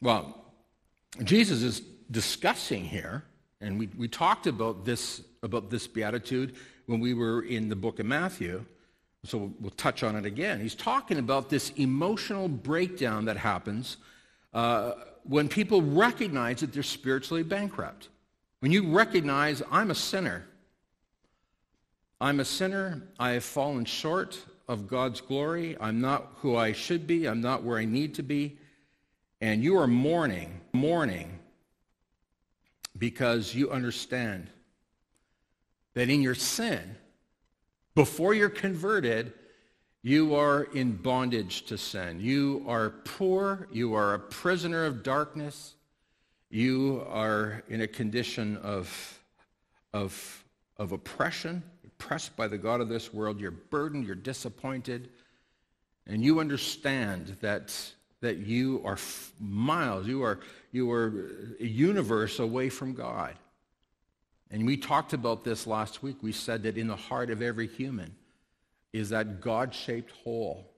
Well, 0.00 0.44
Jesus 1.24 1.60
is 1.64 1.80
discussing 2.08 2.84
here, 2.84 3.24
and 3.60 3.80
we, 3.80 3.88
we 3.98 4.06
talked 4.06 4.46
about 4.46 4.84
this, 4.84 5.22
about 5.42 5.70
this 5.70 5.88
beatitude 5.88 6.54
when 6.86 7.00
we 7.00 7.12
were 7.12 7.42
in 7.42 7.68
the 7.68 7.74
book 7.74 7.98
of 7.98 8.06
Matthew, 8.06 8.64
so 9.24 9.52
we'll, 9.58 9.72
touch 9.72 10.04
on 10.04 10.14
it 10.14 10.24
again. 10.24 10.60
He's 10.60 10.76
talking 10.76 11.18
about 11.18 11.50
this 11.50 11.70
emotional 11.70 12.46
breakdown 12.46 13.24
that 13.24 13.36
happens 13.36 13.96
uh, 14.54 14.92
when 15.24 15.48
people 15.48 15.82
recognize 15.82 16.60
that 16.60 16.72
they're 16.72 16.84
spiritually 16.84 17.42
bankrupt. 17.42 18.08
When 18.60 18.70
you 18.70 18.92
recognize, 18.92 19.64
I'm 19.68 19.90
a 19.90 19.96
sinner. 19.96 20.46
I'm 22.20 22.38
a 22.38 22.44
sinner. 22.44 23.02
I 23.18 23.30
have 23.30 23.42
fallen 23.42 23.84
short 23.84 24.38
of 24.68 24.86
God's 24.86 25.20
glory. 25.20 25.76
I'm 25.80 26.00
not 26.00 26.34
who 26.36 26.54
I 26.54 26.70
should 26.70 27.08
be. 27.08 27.26
I'm 27.26 27.40
not 27.40 27.64
where 27.64 27.78
I 27.78 27.84
need 27.84 28.14
to 28.14 28.22
be. 28.22 28.58
And 29.40 29.62
you 29.62 29.78
are 29.78 29.86
mourning, 29.86 30.60
mourning, 30.72 31.38
because 32.96 33.54
you 33.54 33.70
understand 33.70 34.48
that 35.94 36.08
in 36.08 36.22
your 36.22 36.34
sin, 36.34 36.96
before 37.94 38.34
you're 38.34 38.48
converted, 38.48 39.32
you 40.02 40.34
are 40.34 40.64
in 40.64 40.96
bondage 40.96 41.66
to 41.66 41.76
sin. 41.76 42.20
You 42.20 42.64
are 42.66 42.90
poor. 42.90 43.68
You 43.72 43.94
are 43.94 44.14
a 44.14 44.18
prisoner 44.18 44.84
of 44.84 45.02
darkness. 45.02 45.74
You 46.48 47.04
are 47.08 47.62
in 47.68 47.80
a 47.80 47.88
condition 47.88 48.56
of, 48.58 49.18
of, 49.92 50.44
of 50.76 50.92
oppression, 50.92 51.62
oppressed 51.84 52.36
by 52.36 52.48
the 52.48 52.58
God 52.58 52.80
of 52.80 52.88
this 52.88 53.12
world. 53.12 53.40
You're 53.40 53.50
burdened. 53.50 54.06
You're 54.06 54.14
disappointed. 54.14 55.10
And 56.06 56.22
you 56.22 56.40
understand 56.40 57.36
that, 57.40 57.74
that 58.26 58.38
you 58.38 58.82
are 58.84 58.98
miles, 59.40 60.06
you 60.06 60.22
are, 60.24 60.40
you 60.72 60.90
are 60.90 61.30
a 61.60 61.64
universe 61.64 62.38
away 62.40 62.68
from 62.68 62.92
God. 62.92 63.34
And 64.50 64.66
we 64.66 64.76
talked 64.76 65.12
about 65.12 65.44
this 65.44 65.66
last 65.66 66.02
week. 66.02 66.16
We 66.22 66.32
said 66.32 66.64
that 66.64 66.76
in 66.76 66.88
the 66.88 66.96
heart 66.96 67.30
of 67.30 67.40
every 67.40 67.68
human 67.68 68.14
is 68.92 69.10
that 69.10 69.40
God-shaped 69.40 70.10
hole 70.24 70.70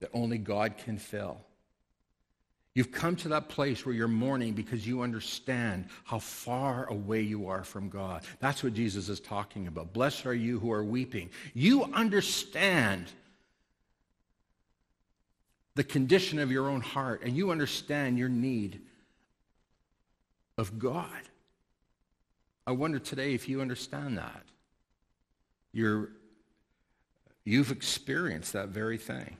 that 0.00 0.10
only 0.12 0.38
God 0.38 0.76
can 0.78 0.98
fill. 0.98 1.38
You've 2.74 2.92
come 2.92 3.14
to 3.16 3.28
that 3.28 3.48
place 3.48 3.86
where 3.86 3.94
you're 3.94 4.08
mourning 4.08 4.52
because 4.52 4.86
you 4.86 5.02
understand 5.02 5.86
how 6.04 6.18
far 6.18 6.86
away 6.86 7.22
you 7.22 7.48
are 7.48 7.62
from 7.62 7.88
God. 7.88 8.24
That's 8.40 8.64
what 8.64 8.74
Jesus 8.74 9.08
is 9.08 9.20
talking 9.20 9.66
about. 9.68 9.92
Blessed 9.92 10.26
are 10.26 10.34
you 10.34 10.58
who 10.58 10.72
are 10.72 10.84
weeping. 10.84 11.30
You 11.54 11.84
understand 11.92 13.12
the 15.74 15.84
condition 15.84 16.38
of 16.38 16.52
your 16.52 16.68
own 16.68 16.80
heart, 16.80 17.22
and 17.24 17.36
you 17.36 17.50
understand 17.50 18.18
your 18.18 18.28
need 18.28 18.80
of 20.56 20.78
God. 20.78 21.08
I 22.66 22.72
wonder 22.72 22.98
today 22.98 23.34
if 23.34 23.48
you 23.48 23.60
understand 23.60 24.16
that. 24.18 24.42
You're, 25.72 26.10
you've 27.44 27.72
experienced 27.72 28.52
that 28.52 28.68
very 28.68 28.98
thing. 28.98 29.36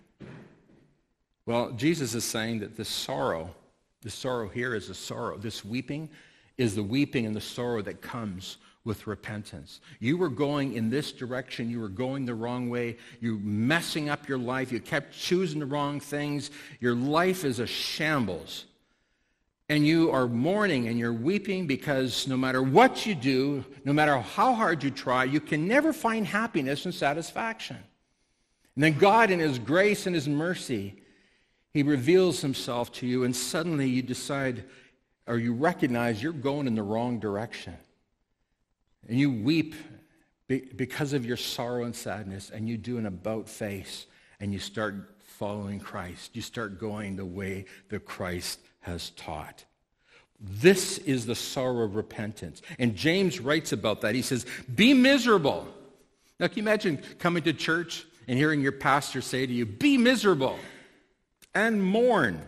Well, 1.46 1.70
Jesus 1.72 2.14
is 2.14 2.24
saying 2.24 2.60
that 2.60 2.76
this 2.76 2.88
sorrow, 2.88 3.54
the 4.02 4.10
sorrow 4.10 4.48
here 4.48 4.74
is 4.74 4.90
a 4.90 4.94
sorrow. 4.94 5.36
This 5.36 5.64
weeping 5.64 6.10
is 6.58 6.74
the 6.74 6.82
weeping 6.82 7.26
and 7.26 7.36
the 7.36 7.40
sorrow 7.40 7.82
that 7.82 8.00
comes 8.02 8.56
with 8.84 9.06
repentance. 9.06 9.80
You 9.98 10.16
were 10.16 10.28
going 10.28 10.74
in 10.74 10.90
this 10.90 11.12
direction. 11.12 11.70
You 11.70 11.80
were 11.80 11.88
going 11.88 12.26
the 12.26 12.34
wrong 12.34 12.68
way. 12.68 12.98
You're 13.20 13.38
messing 13.38 14.08
up 14.08 14.28
your 14.28 14.38
life. 14.38 14.70
You 14.70 14.80
kept 14.80 15.14
choosing 15.14 15.60
the 15.60 15.66
wrong 15.66 16.00
things. 16.00 16.50
Your 16.80 16.94
life 16.94 17.44
is 17.44 17.60
a 17.60 17.66
shambles 17.66 18.66
and 19.68 19.86
you 19.86 20.10
are 20.10 20.26
mourning 20.26 20.88
and 20.88 20.98
you're 20.98 21.12
weeping 21.12 21.66
because 21.66 22.28
no 22.28 22.36
matter 22.36 22.62
what 22.62 23.06
you 23.06 23.14
do, 23.14 23.64
no 23.84 23.92
matter 23.92 24.18
how 24.18 24.52
hard 24.52 24.82
you 24.82 24.90
try, 24.90 25.24
you 25.24 25.40
can 25.40 25.66
never 25.66 25.92
find 25.92 26.26
happiness 26.26 26.84
and 26.84 26.94
satisfaction. 26.94 27.78
And 28.74 28.84
then 28.84 28.98
God, 28.98 29.30
in 29.30 29.38
His 29.38 29.58
grace 29.58 30.06
and 30.06 30.14
His 30.14 30.28
mercy, 30.28 31.00
He 31.70 31.82
reveals 31.82 32.42
Himself 32.42 32.92
to 32.92 33.06
you, 33.06 33.24
and 33.24 33.34
suddenly 33.34 33.88
you 33.88 34.02
decide 34.02 34.64
or 35.26 35.38
you 35.38 35.54
recognize 35.54 36.22
you're 36.22 36.32
going 36.32 36.66
in 36.66 36.74
the 36.74 36.82
wrong 36.82 37.18
direction. 37.18 37.74
And 39.08 39.18
you 39.18 39.30
weep 39.30 39.74
because 40.46 41.12
of 41.12 41.24
your 41.24 41.36
sorrow 41.36 41.84
and 41.84 41.94
sadness, 41.94 42.50
and 42.52 42.68
you 42.68 42.76
do 42.76 42.98
an 42.98 43.06
about 43.06 43.48
face, 43.48 44.06
and 44.40 44.52
you 44.52 44.58
start 44.58 45.16
following 45.22 45.80
Christ. 45.80 46.36
You 46.36 46.42
start 46.42 46.78
going 46.78 47.16
the 47.16 47.24
way 47.24 47.64
that 47.88 48.04
Christ 48.04 48.60
has 48.80 49.10
taught. 49.10 49.64
This 50.40 50.98
is 50.98 51.26
the 51.26 51.34
sorrow 51.34 51.84
of 51.84 51.96
repentance. 51.96 52.60
And 52.78 52.94
James 52.94 53.40
writes 53.40 53.72
about 53.72 54.02
that. 54.02 54.14
He 54.14 54.22
says, 54.22 54.46
Be 54.74 54.92
miserable. 54.92 55.66
Now, 56.38 56.48
can 56.48 56.58
you 56.58 56.62
imagine 56.62 56.98
coming 57.18 57.42
to 57.44 57.52
church 57.52 58.04
and 58.28 58.36
hearing 58.36 58.60
your 58.60 58.72
pastor 58.72 59.20
say 59.20 59.46
to 59.46 59.52
you, 59.52 59.64
Be 59.64 59.96
miserable 59.96 60.58
and 61.54 61.82
mourn 61.82 62.42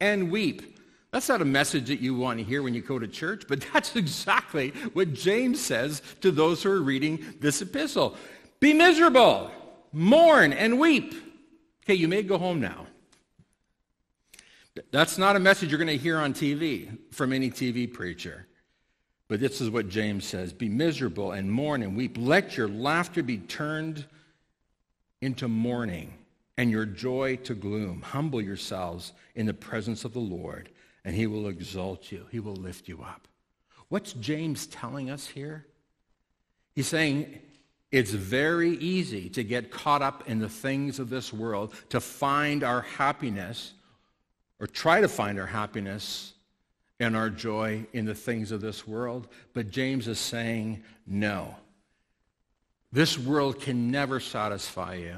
and 0.00 0.30
weep? 0.30 0.71
That's 1.12 1.28
not 1.28 1.42
a 1.42 1.46
message 1.46 1.88
that 1.88 2.00
you 2.00 2.14
want 2.14 2.38
to 2.38 2.44
hear 2.44 2.62
when 2.62 2.74
you 2.74 2.80
go 2.80 2.98
to 2.98 3.06
church, 3.06 3.44
but 3.46 3.64
that's 3.72 3.94
exactly 3.94 4.70
what 4.94 5.12
James 5.12 5.60
says 5.60 6.02
to 6.22 6.30
those 6.30 6.62
who 6.62 6.70
are 6.70 6.82
reading 6.82 7.24
this 7.40 7.62
epistle. 7.62 8.16
Be 8.60 8.72
miserable, 8.72 9.50
mourn, 9.92 10.52
and 10.52 10.80
weep. 10.80 11.14
Okay, 11.84 11.94
you 11.94 12.08
may 12.08 12.22
go 12.22 12.38
home 12.38 12.60
now. 12.60 12.86
That's 14.90 15.18
not 15.18 15.36
a 15.36 15.40
message 15.40 15.70
you're 15.70 15.78
going 15.78 15.88
to 15.88 15.98
hear 15.98 16.18
on 16.18 16.32
TV 16.32 16.96
from 17.10 17.32
any 17.32 17.50
TV 17.50 17.92
preacher. 17.92 18.46
But 19.28 19.40
this 19.40 19.60
is 19.60 19.70
what 19.70 19.88
James 19.88 20.24
says 20.26 20.52
Be 20.52 20.68
miserable 20.68 21.32
and 21.32 21.50
mourn 21.50 21.82
and 21.82 21.96
weep. 21.96 22.16
Let 22.18 22.56
your 22.56 22.68
laughter 22.68 23.22
be 23.22 23.38
turned 23.38 24.06
into 25.20 25.48
mourning 25.48 26.14
and 26.56 26.70
your 26.70 26.86
joy 26.86 27.36
to 27.36 27.54
gloom. 27.54 28.02
Humble 28.02 28.40
yourselves 28.40 29.12
in 29.34 29.46
the 29.46 29.54
presence 29.54 30.04
of 30.04 30.12
the 30.12 30.20
Lord, 30.20 30.68
and 31.04 31.14
he 31.14 31.26
will 31.26 31.48
exalt 31.48 32.12
you, 32.12 32.26
he 32.30 32.40
will 32.40 32.56
lift 32.56 32.88
you 32.88 33.02
up. 33.02 33.26
What's 33.88 34.12
James 34.14 34.66
telling 34.66 35.10
us 35.10 35.26
here? 35.26 35.66
He's 36.74 36.86
saying 36.86 37.38
it's 37.90 38.12
very 38.12 38.70
easy 38.76 39.28
to 39.30 39.44
get 39.44 39.70
caught 39.70 40.00
up 40.00 40.28
in 40.28 40.38
the 40.38 40.48
things 40.48 40.98
of 40.98 41.10
this 41.10 41.32
world, 41.32 41.74
to 41.90 42.00
find 42.00 42.64
our 42.64 42.80
happiness 42.80 43.74
or 44.58 44.66
try 44.66 45.00
to 45.00 45.08
find 45.08 45.38
our 45.38 45.46
happiness 45.46 46.32
and 47.00 47.16
our 47.16 47.28
joy 47.28 47.84
in 47.92 48.06
the 48.06 48.14
things 48.14 48.52
of 48.52 48.60
this 48.60 48.86
world. 48.86 49.28
But 49.52 49.70
James 49.70 50.08
is 50.08 50.18
saying, 50.18 50.82
no. 51.06 51.54
This 52.92 53.18
world 53.18 53.60
can 53.60 53.90
never 53.90 54.20
satisfy 54.20 54.94
you. 54.94 55.16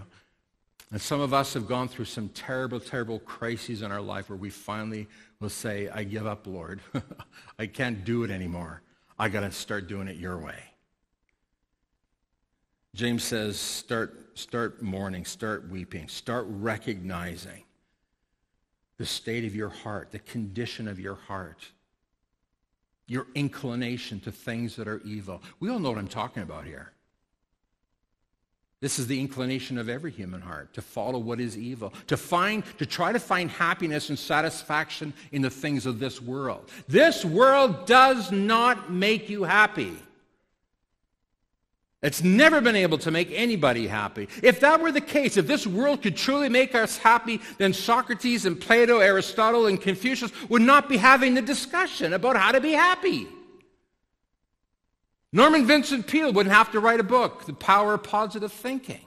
And 0.90 1.01
some 1.01 1.20
of 1.20 1.35
us 1.35 1.55
have 1.55 1.68
gone 1.68 1.88
through 1.88 2.05
some 2.07 2.29
terrible, 2.31 2.81
terrible 2.81 3.18
crises 3.20 3.83
in 3.83 3.92
our 3.92 4.01
life 4.01 4.31
where 4.31 4.38
we 4.38 4.51
finally 4.51 5.09
will 5.40 5.49
say, 5.49 5.88
I 5.88 6.05
give 6.05 6.27
up, 6.27 6.47
Lord. 6.47 6.81
I 7.59 7.66
can't 7.66 8.05
do 8.05 8.25
it 8.25 8.31
anymore. 8.31 8.83
I 9.18 9.29
got 9.29 9.40
to 9.40 9.51
start 9.53 9.88
doing 9.88 10.09
it 10.09 10.16
your 10.16 10.38
way. 10.38 10.59
James 12.94 13.25
says, 13.25 13.59
start, 13.59 14.38
start 14.38 14.81
mourning, 14.81 15.25
start 15.25 15.68
weeping, 15.68 16.09
start 16.09 16.47
recognizing 16.49 17.64
the 18.99 19.07
state 19.07 19.44
of 19.44 19.55
your 19.57 19.68
heart, 19.68 20.12
the 20.12 20.20
condition 20.20 20.87
of 20.87 21.01
your 21.01 21.16
heart, 21.16 21.66
your 23.07 23.27
inclination 23.35 24.20
to 24.20 24.31
things 24.31 24.77
that 24.77 24.87
are 24.87 25.01
evil. 25.05 25.42
We 25.59 25.68
all 25.70 25.81
know 25.81 25.90
what 25.90 25.99
I'm 25.99 26.09
talking 26.09 26.42
about 26.42 26.64
here. 26.64 26.92
This 28.85 28.99
is 28.99 29.07
the 29.07 29.18
inclination 29.18 29.79
of 29.79 29.88
every 29.88 30.11
human 30.11 30.42
heart 30.42 30.75
to 30.75 30.83
follow 30.83 31.18
what 31.18 31.40
is 31.40 31.57
evil, 31.57 31.94
to 32.07 32.18
find, 32.18 32.62
to 32.77 32.85
try 32.85 33.12
to 33.12 33.18
find 33.18 33.51
happiness 33.51 34.11
and 34.11 34.18
satisfaction 34.18 35.14
in 35.33 35.40
the 35.40 35.49
things 35.49 35.87
of 35.87 35.99
this 35.99 36.20
world. 36.20 36.70
This 36.87 37.25
world 37.25 37.87
does 37.87 38.31
not 38.31 38.92
make 38.92 39.31
you 39.31 39.44
happy. 39.44 39.97
It's 42.03 42.23
never 42.23 42.61
been 42.61 42.77
able 42.77 42.99
to 42.99 43.11
make 43.11 43.31
anybody 43.33 43.87
happy. 43.87 44.29
If 44.42 44.61
that 44.61 44.83
were 44.83 44.92
the 44.92 45.01
case, 45.01 45.38
if 45.38 45.47
this 45.47 45.66
world 45.66 46.03
could 46.03 46.14
truly 46.14 46.51
make 46.51 46.75
us 46.75 46.99
happy, 46.99 47.40
then 47.57 47.73
Socrates 47.73 48.44
and 48.44 48.61
Plato, 48.61 48.99
Aristotle 48.99 49.64
and 49.64 49.81
Confucius 49.81 50.31
would 50.51 50.61
not 50.61 50.90
be 50.90 50.99
having 50.99 51.33
the 51.33 51.40
discussion 51.40 52.12
about 52.12 52.37
how 52.37 52.53
to 52.53 52.61
be 52.61 52.73
happy. 52.73 53.29
Norman 55.35 55.66
Vincent 55.66 56.07
Peale 56.07 56.33
wouldn't 56.33 56.55
have 56.55 56.73
to 56.73 56.81
write 56.81 57.01
a 57.01 57.05
book, 57.05 57.44
The 57.44 57.53
Power 57.53 57.94
of 57.94 58.05
Positive 58.05 58.51
Thinking. 58.51 59.01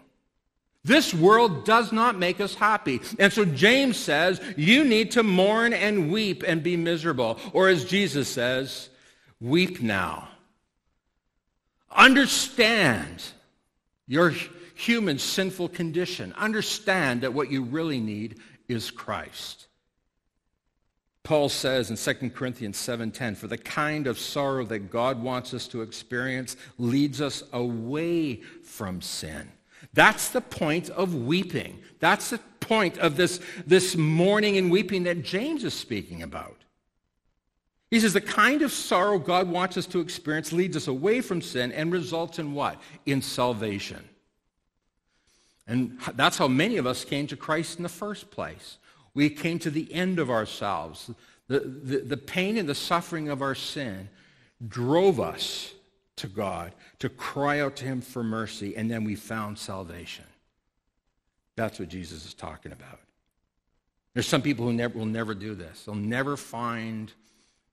This 0.84 1.12
world 1.14 1.66
does 1.66 1.92
not 1.92 2.20
make 2.20 2.40
us 2.40 2.54
happy. 2.54 3.02
And 3.18 3.34
so 3.34 3.46
James 3.46 3.98
says, 3.98 4.40
you 4.56 4.84
need 4.84 5.12
to 5.12 5.24
mourn 5.24 5.74
and 5.74 6.12
weep 6.12 6.44
and 6.46 6.62
be 6.62 6.78
miserable. 6.78 7.40
Or 7.52 7.68
as 7.68 7.84
Jesus 7.84 8.30
says, 8.30 8.90
weep 9.42 9.82
now 9.82 10.30
Understand 11.92 13.24
your 14.08 14.34
human 14.76 15.20
sinful 15.20 15.70
condition. 15.70 16.34
Understand 16.34 17.22
that 17.22 17.34
what 17.34 17.52
you 17.52 17.64
really 17.64 18.00
need 18.00 18.40
is 18.68 18.92
Christ. 18.92 19.67
Paul 21.28 21.50
says 21.50 21.90
in 21.90 21.98
2 21.98 22.34
Corinthians 22.34 22.78
7:10, 22.78 23.36
"For 23.36 23.48
the 23.48 23.58
kind 23.58 24.08
of 24.08 24.18
sorrow 24.18 24.64
that 24.68 24.90
God 24.90 25.22
wants 25.22 25.54
us 25.54 25.68
to 25.68 25.82
experience 25.82 26.56
leads 26.78 27.20
us 27.20 27.44
away 27.52 28.38
from 28.64 29.02
sin." 29.02 29.52
That's 29.92 30.30
the 30.30 30.40
point 30.40 30.90
of 30.90 31.14
weeping. 31.14 31.84
That's 32.00 32.30
the 32.30 32.38
point 32.62 32.98
of 33.00 33.18
this, 33.18 33.42
this 33.66 33.98
mourning 33.98 34.56
and 34.56 34.72
weeping 34.72 35.04
that 35.04 35.22
James 35.22 35.66
is 35.66 35.74
speaking 35.74 36.24
about. 36.24 36.64
He 37.92 38.00
says 38.00 38.14
the 38.14 38.22
kind 38.22 38.62
of 38.62 38.72
sorrow 38.72 39.20
God 39.20 39.50
wants 39.50 39.76
us 39.76 39.86
to 39.88 40.00
experience 40.00 40.54
leads 40.54 40.78
us 40.78 40.88
away 40.88 41.20
from 41.20 41.42
sin 41.42 41.74
and 41.74 41.92
results 41.92 42.40
in 42.40 42.54
what? 42.54 42.82
In 43.06 43.22
salvation. 43.22 44.08
And 45.68 46.00
that's 46.16 46.38
how 46.38 46.48
many 46.48 46.78
of 46.78 46.88
us 46.88 47.04
came 47.04 47.28
to 47.28 47.36
Christ 47.36 47.76
in 47.76 47.84
the 47.84 47.90
first 47.90 48.32
place. 48.32 48.78
We 49.18 49.32
came 49.32 49.58
to 49.60 49.72
the 49.72 49.92
end 49.92 50.20
of 50.20 50.30
ourselves. 50.30 51.10
The, 51.48 51.62
the, 51.62 51.98
the 52.02 52.18
pain 52.18 52.56
and 52.56 52.70
the 52.70 52.76
suffering 52.76 53.30
of 53.30 53.42
our 53.42 53.56
sin 53.56 54.10
drove 54.68 55.20
us 55.20 55.74
to 56.18 56.28
God 56.28 56.72
to 57.00 57.10
cry 57.10 57.60
out 57.60 57.76
to 57.78 57.86
him 57.86 58.00
for 58.00 58.24
mercy, 58.24 58.78
and 58.78 58.92
then 58.92 59.04
we 59.04 59.16
found 59.16 59.58
salvation. 59.58 60.26
That's 61.56 61.80
what 61.80 61.90
Jesus 61.90 62.28
is 62.28 62.36
talking 62.36 62.72
about. 62.72 63.00
There's 64.14 64.28
some 64.28 64.44
people 64.44 64.68
who 64.68 64.74
never, 64.74 65.00
will 65.00 65.08
never 65.08 65.34
do 65.34 65.56
this. 65.56 65.86
They'll 65.86 65.96
never 65.96 66.38
find 66.38 67.12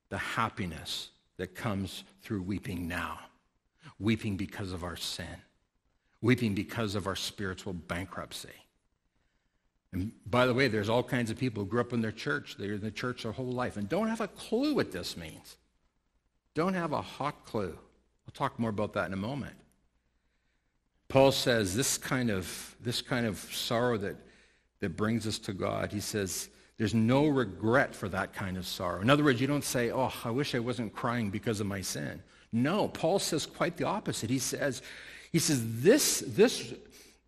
the 0.09 0.17
happiness 0.17 1.09
that 1.37 1.53
comes 1.53 2.05
through 2.23 2.41
weeping 2.41 2.87
now, 2.87 3.19
weeping 3.99 4.35
because 4.35 4.71
of 4.71 4.83
our 4.83 4.97
sin, 4.97 5.43
weeping 6.21 6.55
because 6.55 6.95
of 6.95 7.05
our 7.05 7.15
spiritual 7.15 7.73
bankruptcy. 7.73 8.49
And 9.95 10.11
by 10.25 10.45
the 10.45 10.53
way, 10.53 10.67
there's 10.67 10.89
all 10.89 11.03
kinds 11.03 11.31
of 11.31 11.37
people 11.37 11.63
who 11.63 11.69
grew 11.69 11.79
up 11.79 11.93
in 11.93 12.01
their 12.01 12.11
church. 12.11 12.57
They're 12.59 12.73
in 12.73 12.81
the 12.81 12.91
church 12.91 13.23
their 13.23 13.31
whole 13.31 13.45
life 13.45 13.77
and 13.77 13.87
don't 13.87 14.09
have 14.09 14.19
a 14.19 14.27
clue 14.27 14.75
what 14.75 14.91
this 14.91 15.15
means. 15.15 15.55
Don't 16.53 16.73
have 16.73 16.91
a 16.91 17.01
hot 17.01 17.45
clue. 17.45 17.77
We'll 18.25 18.33
talk 18.33 18.59
more 18.59 18.69
about 18.69 18.91
that 18.93 19.07
in 19.07 19.13
a 19.13 19.17
moment. 19.17 19.55
Paul 21.07 21.31
says 21.31 21.77
this 21.77 21.97
kind 21.97 22.29
of, 22.29 22.75
this 22.81 23.01
kind 23.01 23.25
of 23.25 23.37
sorrow 23.37 23.97
that, 23.99 24.17
that 24.81 24.97
brings 24.97 25.25
us 25.27 25.39
to 25.39 25.53
God, 25.53 25.93
he 25.93 26.01
says, 26.01 26.49
there's 26.77 26.93
no 26.93 27.27
regret 27.27 27.95
for 27.95 28.09
that 28.09 28.33
kind 28.33 28.57
of 28.57 28.67
sorrow. 28.67 28.99
In 28.99 29.09
other 29.09 29.23
words, 29.23 29.39
you 29.39 29.47
don't 29.47 29.63
say, 29.63 29.91
oh, 29.91 30.11
I 30.25 30.31
wish 30.31 30.55
I 30.55 30.59
wasn't 30.59 30.93
crying 30.93 31.29
because 31.29 31.61
of 31.61 31.67
my 31.67 31.79
sin. 31.79 32.21
No, 32.51 32.89
Paul 32.89 33.19
says 33.19 33.45
quite 33.45 33.77
the 33.77 33.85
opposite. 33.85 34.29
He 34.29 34.39
says, 34.39 34.81
he 35.31 35.39
says 35.39 35.61
this, 35.81 36.21
this, 36.27 36.73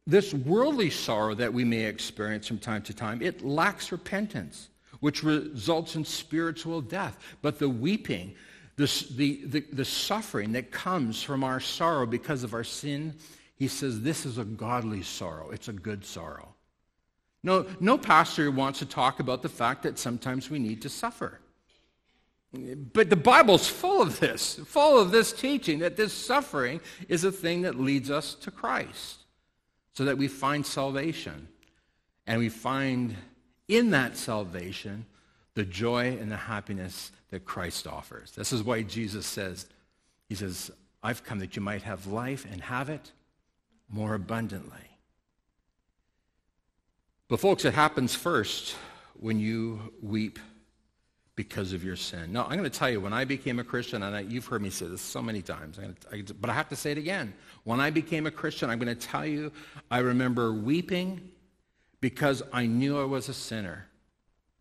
this 0.08 0.34
worldly 0.34 0.90
sorrow 0.90 1.36
that 1.36 1.54
we 1.54 1.66
may 1.66 1.84
experience 1.84 2.48
from 2.48 2.58
time 2.58 2.82
to 2.84 2.94
time, 2.94 3.22
it 3.22 3.44
lacks 3.44 3.92
repentance, 3.92 4.70
which 5.02 5.22
results 5.22 5.96
in 5.96 6.06
spiritual 6.06 6.80
death. 6.80 7.20
But 7.42 7.60
the 7.60 7.68
weeping, 7.68 8.34
the, 8.78 8.86
the, 9.16 9.42
the, 9.46 9.66
the 9.74 9.86
suffering 9.86 10.54
that 10.54 10.72
comes 10.72 11.22
from 11.22 11.44
our 11.44 11.60
sorrow 11.60 12.06
because 12.06 12.44
of 12.44 12.54
our 12.54 12.64
sin, 12.64 13.16
he 13.56 13.68
says 13.68 14.02
this 14.02 14.26
is 14.26 14.38
a 14.38 14.46
godly 14.46 15.04
sorrow. 15.04 15.50
It's 15.50 15.68
a 15.68 15.74
good 15.74 16.06
sorrow. 16.06 16.56
No, 17.44 17.66
no 17.82 17.98
pastor 17.98 18.50
wants 18.50 18.80
to 18.80 18.86
talk 18.86 19.20
about 19.20 19.42
the 19.42 19.50
fact 19.50 19.84
that 19.84 20.00
sometimes 20.00 20.50
we 20.50 20.58
need 20.58 20.82
to 20.84 20.90
suffer. 20.90 21.42
But 22.94 23.10
the 23.10 23.18
Bible's 23.18 23.68
full 23.68 24.02
of 24.02 24.22
this, 24.22 24.56
full 24.66 25.00
of 25.00 25.12
this 25.12 25.34
teaching 25.34 25.80
that 25.80 25.98
this 25.98 26.14
suffering 26.14 26.80
is 27.10 27.26
a 27.26 27.32
thing 27.32 27.64
that 27.64 27.76
leads 27.76 28.10
us 28.10 28.36
to 28.36 28.52
Christ 28.52 29.26
so 29.98 30.06
that 30.06 30.20
we 30.20 30.28
find 30.28 30.64
salvation. 30.64 31.48
And 32.28 32.38
we 32.38 32.50
find 32.50 33.16
in 33.68 33.90
that 33.90 34.16
salvation 34.16 35.08
the 35.56 35.66
joy 35.66 36.16
and 36.22 36.32
the 36.32 36.38
happiness 36.38 37.12
that 37.32 37.46
Christ 37.46 37.88
offers. 37.88 38.30
This 38.30 38.54
is 38.54 38.62
why 38.62 38.84
Jesus 38.84 39.26
says, 39.26 39.66
He 40.30 40.36
says, 40.36 40.70
I've 41.02 41.24
come 41.24 41.40
that 41.40 41.56
you 41.56 41.64
might 41.64 41.82
have 41.82 42.06
life 42.06 42.46
and 42.46 42.62
have 42.62 42.90
it 42.90 43.12
more 43.90 44.14
abundantly. 44.14 45.00
But, 47.28 47.40
folks, 47.40 47.66
it 47.66 47.74
happens 47.74 48.14
first 48.14 48.76
when 49.20 49.40
you 49.40 49.94
weep 50.00 50.38
because 51.38 51.72
of 51.72 51.84
your 51.84 51.96
sin. 51.96 52.34
Now, 52.34 52.46
I'm 52.46 52.58
going 52.58 52.64
to 52.64 52.70
tell 52.70 52.90
you, 52.90 53.00
when 53.00 53.14
I 53.14 53.24
became 53.24 53.60
a 53.60 53.64
Christian, 53.64 54.02
and 54.02 54.16
I, 54.16 54.22
you've 54.22 54.48
heard 54.48 54.62
me 54.62 54.72
say 54.72 54.88
this 54.88 55.02
so 55.02 55.22
many 55.22 55.44
times, 55.44 55.80
I, 56.12 56.24
but 56.42 56.50
I 56.50 56.54
have 56.54 56.68
to 56.70 56.76
say 56.76 56.92
it 56.92 56.98
again. 56.98 57.32
When 57.64 57.80
I 57.80 57.92
became 57.92 58.26
a 58.26 58.32
Christian, 58.32 58.72
I'm 58.72 58.80
going 58.80 58.94
to 58.94 59.08
tell 59.08 59.26
you, 59.26 59.52
I 59.92 60.00
remember 60.00 60.52
weeping 60.52 61.30
because 62.02 62.42
I 62.52 62.66
knew 62.66 63.00
I 63.00 63.04
was 63.04 63.30
a 63.30 63.36
sinner. 63.36 63.86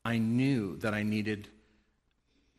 I 0.05 0.19
knew 0.19 0.77
that 0.77 0.93
I 0.93 1.03
needed 1.03 1.49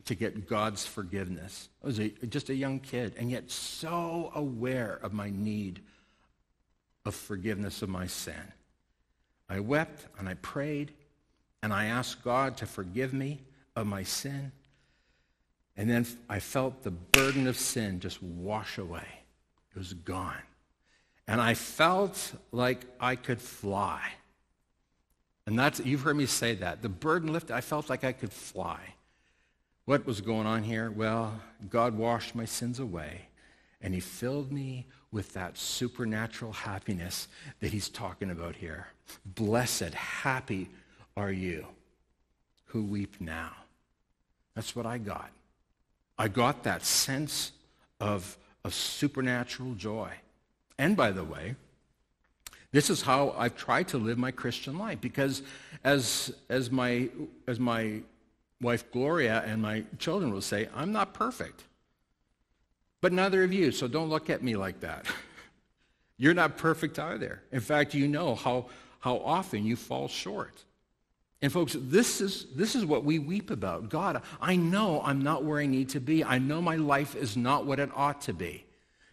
to 0.06 0.16
get 0.16 0.48
God's 0.48 0.84
forgiveness. 0.84 1.68
I 1.84 1.86
was 1.86 2.00
a, 2.00 2.08
just 2.08 2.50
a 2.50 2.54
young 2.54 2.80
kid, 2.80 3.14
and 3.18 3.30
yet 3.30 3.48
so 3.52 4.32
aware 4.34 4.98
of 5.00 5.12
my 5.12 5.30
need 5.30 5.80
of 7.06 7.14
forgiveness 7.14 7.82
of 7.82 7.88
my 7.88 8.08
sin. 8.08 8.52
I 9.48 9.60
wept 9.60 10.06
and 10.18 10.28
I 10.28 10.34
prayed 10.34 10.92
and 11.62 11.72
I 11.72 11.86
asked 11.86 12.24
God 12.24 12.56
to 12.58 12.66
forgive 12.66 13.14
me 13.14 13.42
of 13.80 13.86
my 13.86 14.02
sin. 14.02 14.52
And 15.76 15.88
then 15.88 16.06
I 16.28 16.40
felt 16.40 16.82
the 16.82 16.90
burden 16.90 17.46
of 17.46 17.56
sin 17.56 18.00
just 18.00 18.22
wash 18.22 18.78
away. 18.78 19.06
It 19.74 19.78
was 19.78 19.94
gone. 19.94 20.42
And 21.26 21.40
I 21.40 21.54
felt 21.54 22.32
like 22.52 22.84
I 22.98 23.14
could 23.16 23.40
fly. 23.40 24.00
And 25.46 25.58
that's, 25.58 25.80
you've 25.80 26.02
heard 26.02 26.16
me 26.16 26.26
say 26.26 26.54
that. 26.56 26.82
The 26.82 26.88
burden 26.88 27.32
lifted, 27.32 27.54
I 27.54 27.60
felt 27.60 27.88
like 27.88 28.04
I 28.04 28.12
could 28.12 28.32
fly. 28.32 28.80
What 29.84 30.04
was 30.04 30.20
going 30.20 30.46
on 30.46 30.62
here? 30.62 30.90
Well, 30.90 31.40
God 31.70 31.96
washed 31.96 32.34
my 32.34 32.44
sins 32.44 32.78
away, 32.78 33.28
and 33.80 33.94
He 33.94 34.00
filled 34.00 34.52
me 34.52 34.86
with 35.10 35.32
that 35.32 35.56
supernatural 35.56 36.52
happiness 36.52 37.28
that 37.60 37.72
He's 37.72 37.88
talking 37.88 38.30
about 38.30 38.56
here. 38.56 38.88
Blessed, 39.24 39.94
happy 39.94 40.68
are 41.16 41.32
you 41.32 41.66
who 42.66 42.84
weep 42.84 43.18
now. 43.18 43.52
That's 44.58 44.74
what 44.74 44.86
I 44.86 44.98
got. 44.98 45.30
I 46.18 46.26
got 46.26 46.64
that 46.64 46.84
sense 46.84 47.52
of 48.00 48.36
a 48.64 48.72
supernatural 48.72 49.74
joy. 49.74 50.10
And 50.76 50.96
by 50.96 51.12
the 51.12 51.22
way, 51.22 51.54
this 52.72 52.90
is 52.90 53.02
how 53.02 53.36
I've 53.38 53.56
tried 53.56 53.86
to 53.88 53.98
live 53.98 54.18
my 54.18 54.32
Christian 54.32 54.76
life 54.76 55.00
because 55.00 55.42
as, 55.84 56.34
as, 56.48 56.72
my, 56.72 57.08
as 57.46 57.60
my 57.60 58.00
wife 58.60 58.90
Gloria 58.90 59.44
and 59.46 59.62
my 59.62 59.84
children 60.00 60.32
will 60.32 60.42
say, 60.42 60.68
I'm 60.74 60.90
not 60.90 61.14
perfect. 61.14 61.62
But 63.00 63.12
neither 63.12 63.44
of 63.44 63.52
you, 63.52 63.70
so 63.70 63.86
don't 63.86 64.08
look 64.08 64.28
at 64.28 64.42
me 64.42 64.56
like 64.56 64.80
that. 64.80 65.06
You're 66.16 66.34
not 66.34 66.56
perfect 66.56 66.98
either. 66.98 67.42
In 67.52 67.60
fact, 67.60 67.94
you 67.94 68.08
know 68.08 68.34
how, 68.34 68.66
how 68.98 69.18
often 69.18 69.64
you 69.64 69.76
fall 69.76 70.08
short. 70.08 70.64
And 71.40 71.52
folks, 71.52 71.76
this 71.78 72.20
is, 72.20 72.46
this 72.54 72.74
is 72.74 72.84
what 72.84 73.04
we 73.04 73.18
weep 73.18 73.50
about. 73.50 73.90
God, 73.90 74.22
I 74.40 74.56
know 74.56 75.00
I'm 75.04 75.22
not 75.22 75.44
where 75.44 75.60
I 75.60 75.66
need 75.66 75.88
to 75.90 76.00
be. 76.00 76.24
I 76.24 76.38
know 76.38 76.60
my 76.60 76.76
life 76.76 77.14
is 77.14 77.36
not 77.36 77.64
what 77.64 77.78
it 77.78 77.90
ought 77.94 78.20
to 78.22 78.32
be. 78.32 78.64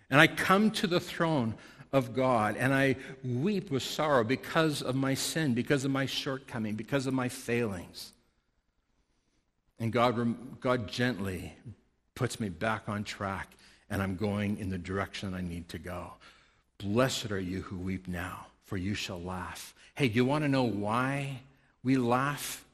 And 0.09 0.19
I 0.19 0.27
come 0.27 0.71
to 0.71 0.87
the 0.87 0.99
throne 0.99 1.55
of 1.93 2.13
God 2.13 2.57
and 2.57 2.73
I 2.73 2.95
weep 3.23 3.69
with 3.69 3.83
sorrow 3.83 4.23
because 4.23 4.81
of 4.81 4.95
my 4.95 5.13
sin, 5.13 5.53
because 5.53 5.85
of 5.85 5.91
my 5.91 6.05
shortcoming, 6.05 6.75
because 6.75 7.05
of 7.05 7.13
my 7.13 7.29
failings. 7.29 8.11
And 9.79 9.91
God, 9.93 10.59
God 10.59 10.87
gently 10.87 11.53
puts 12.15 12.39
me 12.39 12.49
back 12.49 12.89
on 12.89 13.03
track 13.03 13.55
and 13.89 14.01
I'm 14.01 14.15
going 14.15 14.57
in 14.57 14.69
the 14.69 14.77
direction 14.77 15.33
I 15.33 15.41
need 15.41 15.69
to 15.69 15.77
go. 15.77 16.13
Blessed 16.79 17.31
are 17.31 17.39
you 17.39 17.61
who 17.61 17.77
weep 17.77 18.07
now, 18.07 18.47
for 18.63 18.77
you 18.77 18.95
shall 18.95 19.21
laugh. 19.21 19.75
Hey, 19.93 20.07
do 20.07 20.15
you 20.15 20.25
want 20.25 20.43
to 20.43 20.49
know 20.49 20.63
why 20.63 21.41
we 21.85 21.95
laugh? 21.95 22.65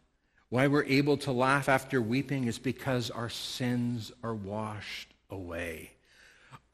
Why 0.49 0.67
we're 0.67 0.85
able 0.85 1.17
to 1.17 1.31
laugh 1.31 1.69
after 1.69 2.01
weeping 2.01 2.45
is 2.45 2.57
because 2.57 3.11
our 3.11 3.29
sins 3.29 4.11
are 4.23 4.33
washed 4.33 5.09
away. 5.29 5.91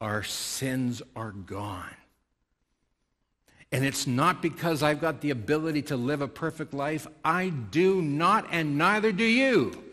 Our 0.00 0.22
sins 0.22 1.02
are 1.14 1.32
gone. 1.32 1.94
And 3.70 3.84
it's 3.84 4.06
not 4.06 4.40
because 4.40 4.82
I've 4.82 5.00
got 5.00 5.20
the 5.20 5.30
ability 5.30 5.82
to 5.82 5.96
live 5.96 6.22
a 6.22 6.28
perfect 6.28 6.72
life. 6.72 7.06
I 7.24 7.50
do 7.50 8.00
not, 8.00 8.46
and 8.50 8.78
neither 8.78 9.12
do 9.12 9.24
you. 9.24 9.84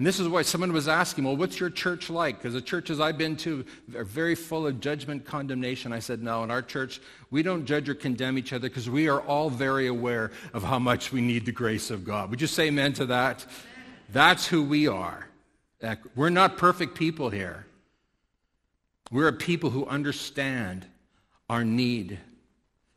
And 0.00 0.06
this 0.06 0.18
is 0.18 0.28
why 0.28 0.40
someone 0.40 0.72
was 0.72 0.88
asking, 0.88 1.24
well, 1.24 1.36
what's 1.36 1.60
your 1.60 1.68
church 1.68 2.08
like? 2.08 2.38
Because 2.38 2.54
the 2.54 2.62
churches 2.62 3.00
I've 3.00 3.18
been 3.18 3.36
to 3.36 3.66
are 3.94 4.02
very 4.02 4.34
full 4.34 4.66
of 4.66 4.80
judgment, 4.80 5.26
condemnation. 5.26 5.92
I 5.92 5.98
said, 5.98 6.22
no, 6.22 6.42
in 6.42 6.50
our 6.50 6.62
church, 6.62 7.02
we 7.30 7.42
don't 7.42 7.66
judge 7.66 7.86
or 7.86 7.94
condemn 7.94 8.38
each 8.38 8.54
other 8.54 8.70
because 8.70 8.88
we 8.88 9.10
are 9.10 9.20
all 9.20 9.50
very 9.50 9.88
aware 9.88 10.30
of 10.54 10.62
how 10.62 10.78
much 10.78 11.12
we 11.12 11.20
need 11.20 11.44
the 11.44 11.52
grace 11.52 11.90
of 11.90 12.02
God. 12.02 12.30
Would 12.30 12.40
you 12.40 12.46
say 12.46 12.68
amen 12.68 12.94
to 12.94 13.04
that? 13.04 13.44
That's 14.08 14.46
who 14.46 14.62
we 14.62 14.88
are. 14.88 15.28
We're 16.16 16.30
not 16.30 16.56
perfect 16.56 16.94
people 16.94 17.28
here. 17.28 17.66
We're 19.10 19.28
a 19.28 19.34
people 19.34 19.68
who 19.68 19.84
understand 19.84 20.86
our 21.50 21.62
need 21.62 22.18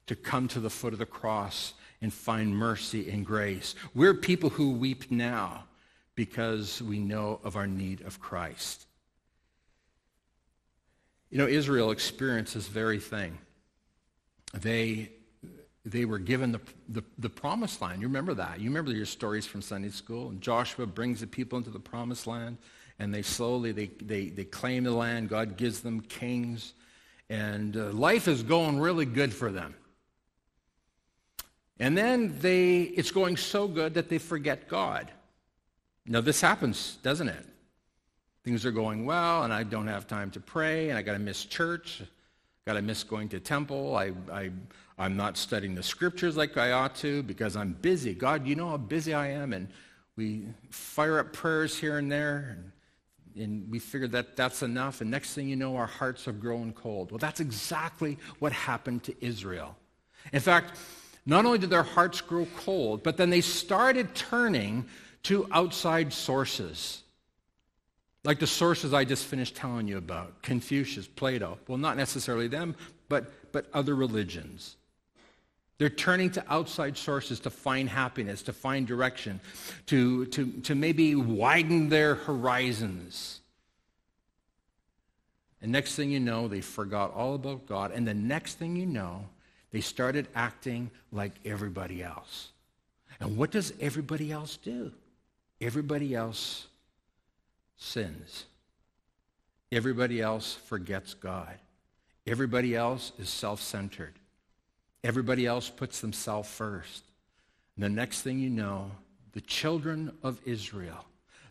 to 0.08 0.16
come 0.16 0.48
to 0.48 0.62
the 0.62 0.70
foot 0.70 0.94
of 0.94 1.00
the 1.00 1.06
cross 1.06 1.74
and 2.02 2.14
find 2.14 2.56
mercy 2.56 3.10
and 3.10 3.26
grace. 3.26 3.76
We're 3.94 4.14
people 4.14 4.52
who 4.52 4.72
weep 4.72 5.12
now 5.12 5.66
because 6.16 6.82
we 6.82 7.00
know 7.00 7.40
of 7.44 7.56
our 7.56 7.68
need 7.68 8.02
of 8.02 8.20
Christ. 8.20 8.86
You 11.30 11.40
know, 11.40 11.48
Israel 11.48 11.92
experienced 11.92 12.54
this 12.54 12.68
very 12.68 13.00
thing. 13.00 13.40
They, 14.54 15.10
they 15.84 16.06
were 16.06 16.20
given 16.20 16.52
the, 16.52 16.62
the, 16.88 17.04
the, 17.18 17.30
promised 17.30 17.82
land. 17.82 18.02
You 18.02 18.08
remember 18.08 18.36
that. 18.36 18.60
You 18.60 18.70
remember 18.70 18.92
your 18.92 19.08
stories 19.08 19.48
from 19.48 19.64
Sunday 19.64 19.90
school. 19.90 20.30
And 20.30 20.42
Joshua 20.42 20.86
brings 20.86 21.22
the 21.22 21.28
people 21.28 21.58
into 21.58 21.72
the 21.72 21.80
promised 21.80 22.28
land, 22.28 22.58
and 23.00 23.12
they 23.12 23.24
slowly, 23.24 23.72
they, 23.72 23.88
they, 24.00 24.28
they 24.28 24.44
claim 24.44 24.84
the 24.84 24.92
land. 24.92 25.30
God 25.30 25.58
gives 25.58 25.80
them 25.80 26.02
kings, 26.02 26.74
and 27.32 27.76
uh, 27.76 27.86
life 27.86 28.28
is 28.28 28.44
going 28.44 28.80
really 28.80 29.06
good 29.06 29.34
for 29.34 29.52
them. 29.52 29.74
And 31.80 31.98
then 31.98 32.38
they, 32.40 32.82
it's 32.82 33.10
going 33.10 33.38
so 33.38 33.68
good 33.68 33.96
that 33.96 34.08
they 34.08 34.20
forget 34.20 34.68
God. 34.68 35.12
Now, 36.06 36.22
this 36.22 36.42
happens, 36.42 36.98
doesn't 37.02 37.30
it? 37.30 37.46
Things 38.44 38.66
are 38.66 38.72
going 38.72 39.06
well, 39.06 39.44
and 39.44 39.54
I 39.54 39.64
don't 39.64 39.88
have 39.88 40.06
time 40.06 40.30
to 40.32 40.40
pray, 40.40 40.90
and 40.90 40.98
I 40.98 41.02
got 41.02 41.14
to 41.14 41.20
miss 41.20 41.46
church, 41.46 42.02
got 42.66 42.74
to 42.74 42.82
miss 42.82 43.04
going 43.04 43.30
to 43.30 43.40
temple. 43.40 43.96
I, 43.96 44.12
I, 44.32 44.52
I'm 44.98 45.16
not 45.16 45.38
studying 45.38 45.76
the 45.76 45.84
scriptures 45.84 46.36
like 46.36 46.58
I 46.58 46.72
ought 46.72 46.96
to 46.98 47.24
because 47.24 47.56
I'm 47.56 47.72
busy. 47.74 48.14
God, 48.14 48.46
you 48.46 48.56
know 48.56 48.70
how 48.70 48.78
busy 48.78 49.14
I 49.14 49.28
am, 49.28 49.54
and 49.54 49.70
we 50.18 50.48
fire 50.70 51.20
up 51.20 51.32
prayers 51.32 51.78
here 51.78 51.98
and 51.98 52.12
there, 52.12 52.58
and, 53.36 53.44
and 53.44 53.72
we 53.72 53.80
figure 53.80 54.10
that 54.10 54.36
that's 54.36 54.62
enough, 54.62 55.00
and 55.00 55.10
next 55.10 55.34
thing 55.34 55.48
you 55.48 55.56
know, 55.56 55.78
our 55.78 55.88
hearts 55.88 56.26
have 56.26 56.42
grown 56.42 56.74
cold. 56.74 57.12
Well, 57.12 57.20
that's 57.20 57.40
exactly 57.40 58.18
what 58.40 58.52
happened 58.52 59.04
to 59.04 59.26
Israel. 59.26 59.78
In 60.34 60.42
fact, 60.42 60.78
not 61.26 61.46
only 61.46 61.60
did 61.60 61.70
their 61.70 61.84
hearts 61.84 62.20
grow 62.20 62.46
cold, 62.58 63.04
but 63.04 63.16
then 63.16 63.30
they 63.30 63.42
started 63.42 64.14
turning 64.14 64.86
to 65.24 65.48
outside 65.52 66.14
sources. 66.14 67.02
Like 68.24 68.40
the 68.40 68.48
sources 68.48 68.94
I 68.94 69.04
just 69.04 69.26
finished 69.26 69.56
telling 69.56 69.88
you 69.88 69.98
about 69.98 70.42
Confucius, 70.42 71.08
Plato. 71.08 71.58
Well, 71.68 71.78
not 71.78 71.98
necessarily 71.98 72.48
them, 72.48 72.76
but, 73.10 73.52
but 73.52 73.68
other 73.74 73.96
religions. 73.96 74.78
They're 75.78 75.90
turning 75.90 76.32
to 76.32 76.44
outside 76.48 76.98
sources 76.98 77.42
to 77.42 77.50
find 77.50 77.90
happiness, 77.90 78.44
to 78.44 78.54
find 78.54 78.88
direction, 78.88 79.40
to, 79.88 80.26
to, 80.28 80.52
to 80.62 80.76
maybe 80.76 81.16
widen 81.16 81.90
their 81.90 82.16
horizons. 82.16 83.42
And 85.62 85.72
next 85.72 85.96
thing 85.96 86.12
you 86.12 86.20
know, 86.20 86.48
they 86.48 86.62
forgot 86.62 87.14
all 87.14 87.36
about 87.36 87.66
God. 87.66 87.92
And 87.92 88.08
the 88.08 88.14
next 88.14 88.56
thing 88.56 88.76
you 88.76 88.86
know, 88.86 89.26
they 89.72 89.82
started 89.82 90.28
acting 90.36 90.92
like 91.12 91.34
everybody 91.44 92.04
else. 92.04 92.50
And 93.20 93.38
what 93.38 93.52
does 93.52 93.74
everybody 93.80 94.32
else 94.32 94.58
do? 94.58 94.92
Everybody 95.64 96.14
else 96.14 96.68
sins. 97.78 98.46
Everybody 99.72 100.22
else 100.22 100.54
forgets 100.54 101.14
God. 101.14 101.58
Everybody 102.28 102.76
else 102.76 103.14
is 103.18 103.30
self-centered. 103.30 104.14
Everybody 105.06 105.46
else 105.46 105.70
puts 105.70 106.02
themselves 106.02 106.50
first. 106.50 107.06
And 107.76 107.84
the 107.86 107.90
next 107.90 108.24
thing 108.24 108.40
you 108.40 108.50
know, 108.50 108.92
the 109.32 109.42
children 109.42 110.12
of 110.22 110.38
Israel, 110.46 111.06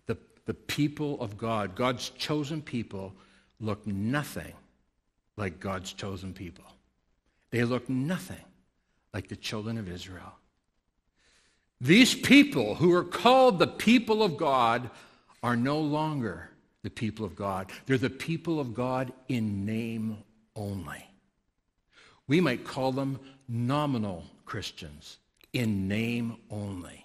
the, 0.07 0.19
the 0.45 0.55
people 0.55 1.19
of 1.19 1.39
God, 1.39 1.75
God's 1.75 2.11
chosen 2.11 2.61
people, 2.61 3.15
look 3.61 3.87
nothing 3.87 4.53
like 5.39 5.59
God's 5.59 5.95
chosen 5.95 6.35
people. 6.35 6.65
They 7.51 7.65
look 7.65 7.89
nothing 7.89 8.45
like 9.15 9.29
the 9.29 9.37
children 9.37 9.79
of 9.79 9.91
Israel. 9.91 10.35
These 11.83 12.15
people 12.15 12.77
who 12.77 12.95
are 12.95 13.03
called 13.03 13.59
the 13.59 13.67
people 13.67 14.23
of 14.23 14.37
God 14.37 14.89
are 15.43 15.57
no 15.57 15.81
longer 15.81 16.49
the 16.85 16.91
people 16.91 17.27
of 17.27 17.35
God. 17.35 17.73
They're 17.87 17.99
the 17.99 18.09
people 18.09 18.61
of 18.61 18.73
God 18.73 19.13
in 19.29 19.67
name 19.67 20.19
only. 20.55 21.05
We 22.29 22.41
might 22.41 22.65
call 22.65 22.93
them 22.93 23.19
nominal 23.49 24.25
Christians 24.45 25.19
in 25.53 25.89
name 25.89 26.37
only. 26.53 27.05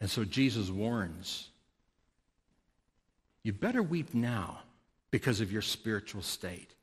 And 0.00 0.08
so 0.08 0.24
Jesus 0.24 0.70
warns 0.70 1.48
you 3.42 3.52
better 3.52 3.82
weep 3.82 4.14
now 4.14 4.60
because 5.10 5.40
of 5.40 5.50
your 5.50 5.62
spiritual 5.62 6.22
state. 6.22 6.76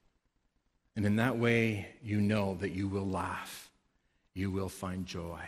And 0.98 1.06
in 1.06 1.16
that 1.16 1.38
way, 1.38 1.88
you 2.04 2.20
know 2.20 2.58
that 2.60 2.72
you 2.72 2.90
will 2.90 3.08
laugh. 3.08 3.69
You 4.40 4.52
will 4.52 4.70
find 4.70 5.06
joy. 5.06 5.42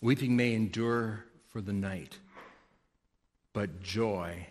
Weeping 0.00 0.34
may 0.34 0.54
endure 0.54 1.26
for 1.48 1.60
the 1.60 1.74
night, 1.74 2.16
but 3.52 3.82
joy 3.82 4.46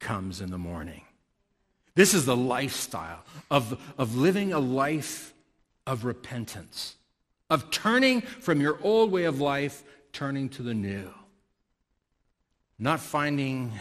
comes 0.00 0.40
in 0.40 0.50
the 0.50 0.56
morning. 0.56 1.02
This 1.94 2.14
is 2.14 2.24
the 2.24 2.34
lifestyle 2.34 3.22
of, 3.50 3.78
of 3.98 4.16
living 4.16 4.54
a 4.54 4.58
life 4.58 5.34
of 5.86 6.06
repentance, 6.06 6.94
of 7.50 7.70
turning 7.70 8.22
from 8.22 8.62
your 8.62 8.78
old 8.82 9.12
way 9.12 9.24
of 9.24 9.42
life, 9.42 9.82
turning 10.14 10.48
to 10.48 10.62
the 10.62 10.72
new. 10.72 11.12
Not 12.78 13.00
finding 13.00 13.72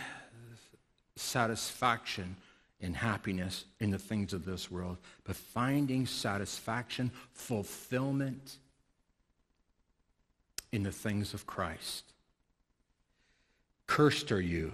satisfaction 1.16 2.36
and 2.84 2.96
happiness 2.96 3.66
in 3.80 3.90
the 3.90 3.98
things 3.98 4.34
of 4.34 4.46
this 4.46 4.70
world, 4.70 4.98
but 5.24 5.36
finding 5.36 6.06
satisfaction, 6.06 7.10
fulfillment 7.32 8.58
in 10.72 10.84
the 10.84 10.92
things 10.92 11.34
of 11.34 11.48
Christ. 11.48 12.04
Cursed 13.88 14.32
are 14.32 14.42
you 14.42 14.74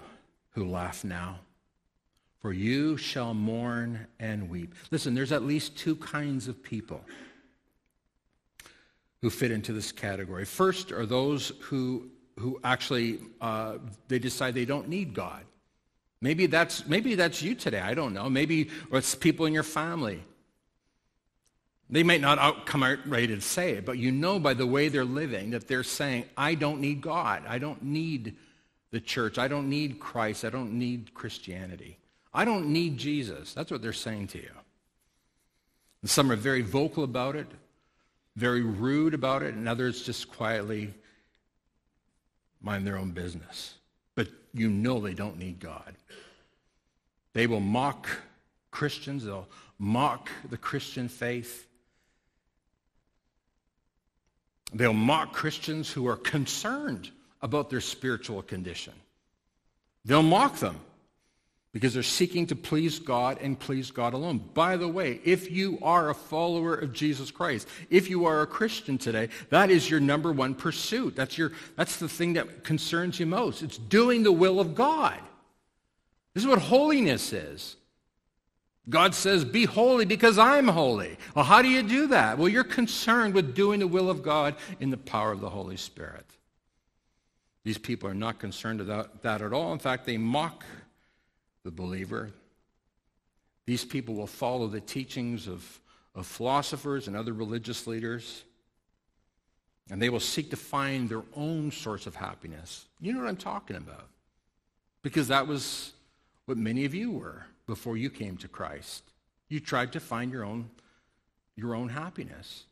who 0.51 0.67
laugh 0.67 1.03
now, 1.03 1.39
for 2.41 2.51
you 2.51 2.97
shall 2.97 3.33
mourn 3.33 4.07
and 4.19 4.49
weep. 4.49 4.73
Listen, 4.91 5.13
there's 5.13 5.31
at 5.31 5.43
least 5.43 5.77
two 5.77 5.95
kinds 5.95 6.47
of 6.47 6.63
people 6.63 7.01
who 9.21 9.29
fit 9.29 9.51
into 9.51 9.73
this 9.73 9.91
category. 9.91 10.45
First 10.45 10.91
are 10.91 11.05
those 11.05 11.51
who, 11.61 12.09
who 12.39 12.59
actually, 12.63 13.19
uh, 13.41 13.77
they 14.07 14.19
decide 14.19 14.53
they 14.53 14.65
don't 14.65 14.87
need 14.87 15.13
God. 15.13 15.43
Maybe 16.21 16.47
that's, 16.47 16.85
maybe 16.85 17.15
that's 17.15 17.41
you 17.41 17.55
today. 17.55 17.79
I 17.79 17.93
don't 17.93 18.13
know. 18.13 18.29
Maybe 18.29 18.69
it's 18.91 19.15
people 19.15 19.45
in 19.45 19.53
your 19.53 19.63
family. 19.63 20.23
They 21.89 22.03
might 22.03 22.21
not 22.21 22.37
out, 22.37 22.65
come 22.65 22.83
out 22.83 22.99
ready 23.07 23.27
to 23.27 23.41
say 23.41 23.71
it, 23.71 23.85
but 23.85 23.97
you 23.97 24.11
know 24.11 24.37
by 24.37 24.53
the 24.53 24.67
way 24.67 24.89
they're 24.89 25.05
living 25.05 25.51
that 25.51 25.67
they're 25.67 25.83
saying, 25.83 26.25
I 26.37 26.55
don't 26.55 26.81
need 26.81 27.01
God. 27.01 27.43
I 27.47 27.57
don't 27.57 27.81
need 27.83 28.35
the 28.91 28.99
church. 28.99 29.37
I 29.37 29.47
don't 29.47 29.69
need 29.69 29.99
Christ. 29.99 30.45
I 30.45 30.49
don't 30.49 30.73
need 30.73 31.13
Christianity. 31.13 31.97
I 32.33 32.45
don't 32.45 32.67
need 32.67 32.97
Jesus. 32.97 33.53
That's 33.53 33.71
what 33.71 33.81
they're 33.81 33.93
saying 33.93 34.27
to 34.27 34.37
you. 34.37 34.51
And 36.01 36.09
some 36.09 36.31
are 36.31 36.35
very 36.35 36.61
vocal 36.61 37.03
about 37.03 37.35
it, 37.35 37.47
very 38.35 38.61
rude 38.61 39.13
about 39.13 39.41
it, 39.41 39.55
and 39.55 39.67
others 39.67 40.03
just 40.03 40.31
quietly 40.31 40.93
mind 42.61 42.85
their 42.85 42.97
own 42.97 43.11
business. 43.11 43.75
But 44.15 44.27
you 44.53 44.69
know 44.69 44.99
they 44.99 45.13
don't 45.13 45.39
need 45.39 45.59
God. 45.59 45.95
They 47.39 47.47
will 47.47 47.61
mock 47.61 48.09
Christians. 48.69 49.23
They'll 49.23 49.47
mock 49.77 50.29
the 50.49 50.57
Christian 50.57 51.07
faith. 51.07 51.65
They'll 54.73 54.91
mock 54.91 55.31
Christians 55.31 55.89
who 55.89 56.05
are 56.09 56.17
concerned 56.17 57.11
about 57.41 57.69
their 57.69 57.79
spiritual 57.79 58.41
condition. 58.41 58.91
They'll 60.03 60.21
mock 60.21 60.57
them 60.57 60.81
because 61.71 61.93
they're 61.93 62.03
seeking 62.03 62.45
to 62.47 62.57
please 62.57 62.99
God 62.99 63.37
and 63.39 63.57
please 63.57 63.89
God 63.89 64.13
alone. 64.13 64.39
By 64.53 64.75
the 64.75 64.89
way, 64.89 65.21
if 65.23 65.49
you 65.49 65.79
are 65.81 66.09
a 66.09 66.15
follower 66.15 66.75
of 66.75 66.91
Jesus 66.91 67.31
Christ, 67.31 67.69
if 67.89 68.09
you 68.09 68.25
are 68.25 68.41
a 68.41 68.47
Christian 68.47 68.97
today, 68.97 69.29
that 69.49 69.71
is 69.71 69.89
your 69.89 70.01
number 70.01 70.33
one 70.33 70.55
pursuit. 70.55 71.15
That's, 71.15 71.37
your, 71.37 71.53
that's 71.77 71.99
the 71.99 72.09
thing 72.09 72.33
that 72.33 72.65
concerns 72.65 73.17
you 73.17 73.27
most. 73.27 73.63
It's 73.63 73.77
doing 73.77 74.23
the 74.23 74.33
will 74.33 74.59
of 74.59 74.75
God. 74.75 75.21
This 76.33 76.43
is 76.43 76.49
what 76.49 76.59
holiness 76.59 77.33
is. 77.33 77.75
God 78.89 79.13
says, 79.13 79.45
Be 79.45 79.65
holy 79.65 80.05
because 80.05 80.37
I'm 80.37 80.67
holy. 80.67 81.17
Well, 81.35 81.45
how 81.45 81.61
do 81.61 81.67
you 81.67 81.83
do 81.83 82.07
that? 82.07 82.37
Well, 82.37 82.49
you're 82.49 82.63
concerned 82.63 83.33
with 83.33 83.53
doing 83.53 83.79
the 83.79 83.87
will 83.87 84.09
of 84.09 84.23
God 84.23 84.55
in 84.79 84.89
the 84.89 84.97
power 84.97 85.31
of 85.31 85.41
the 85.41 85.49
Holy 85.49 85.77
Spirit. 85.77 86.25
These 87.63 87.77
people 87.77 88.09
are 88.09 88.15
not 88.15 88.39
concerned 88.39 88.81
about 88.81 89.21
that 89.23 89.41
at 89.41 89.53
all. 89.53 89.73
In 89.73 89.79
fact, 89.79 90.05
they 90.05 90.17
mock 90.17 90.65
the 91.63 91.71
believer. 91.71 92.31
These 93.65 93.85
people 93.85 94.15
will 94.15 94.27
follow 94.27 94.67
the 94.67 94.81
teachings 94.81 95.47
of, 95.47 95.79
of 96.15 96.25
philosophers 96.25 97.07
and 97.07 97.15
other 97.15 97.33
religious 97.33 97.85
leaders, 97.85 98.43
and 99.91 100.01
they 100.01 100.09
will 100.09 100.19
seek 100.19 100.49
to 100.49 100.55
find 100.55 101.09
their 101.09 101.23
own 101.35 101.71
source 101.71 102.07
of 102.07 102.15
happiness. 102.15 102.85
You 102.99 103.13
know 103.13 103.19
what 103.19 103.27
I'm 103.27 103.37
talking 103.37 103.75
about. 103.75 104.07
Because 105.03 105.27
that 105.27 105.47
was 105.47 105.93
what 106.49 106.57
many 106.57 106.83
of 106.83 106.95
you 106.95 107.11
were 107.11 107.45
before 107.67 107.95
you 107.95 108.09
came 108.09 108.35
to 108.35 108.47
Christ. 108.47 109.03
You 109.49 109.59
tried 109.59 109.93
to 109.93 109.99
find 109.99 110.31
your 110.31 110.43
own, 110.43 110.71
your 111.55 111.75
own 111.75 111.89
happiness. 111.89 112.63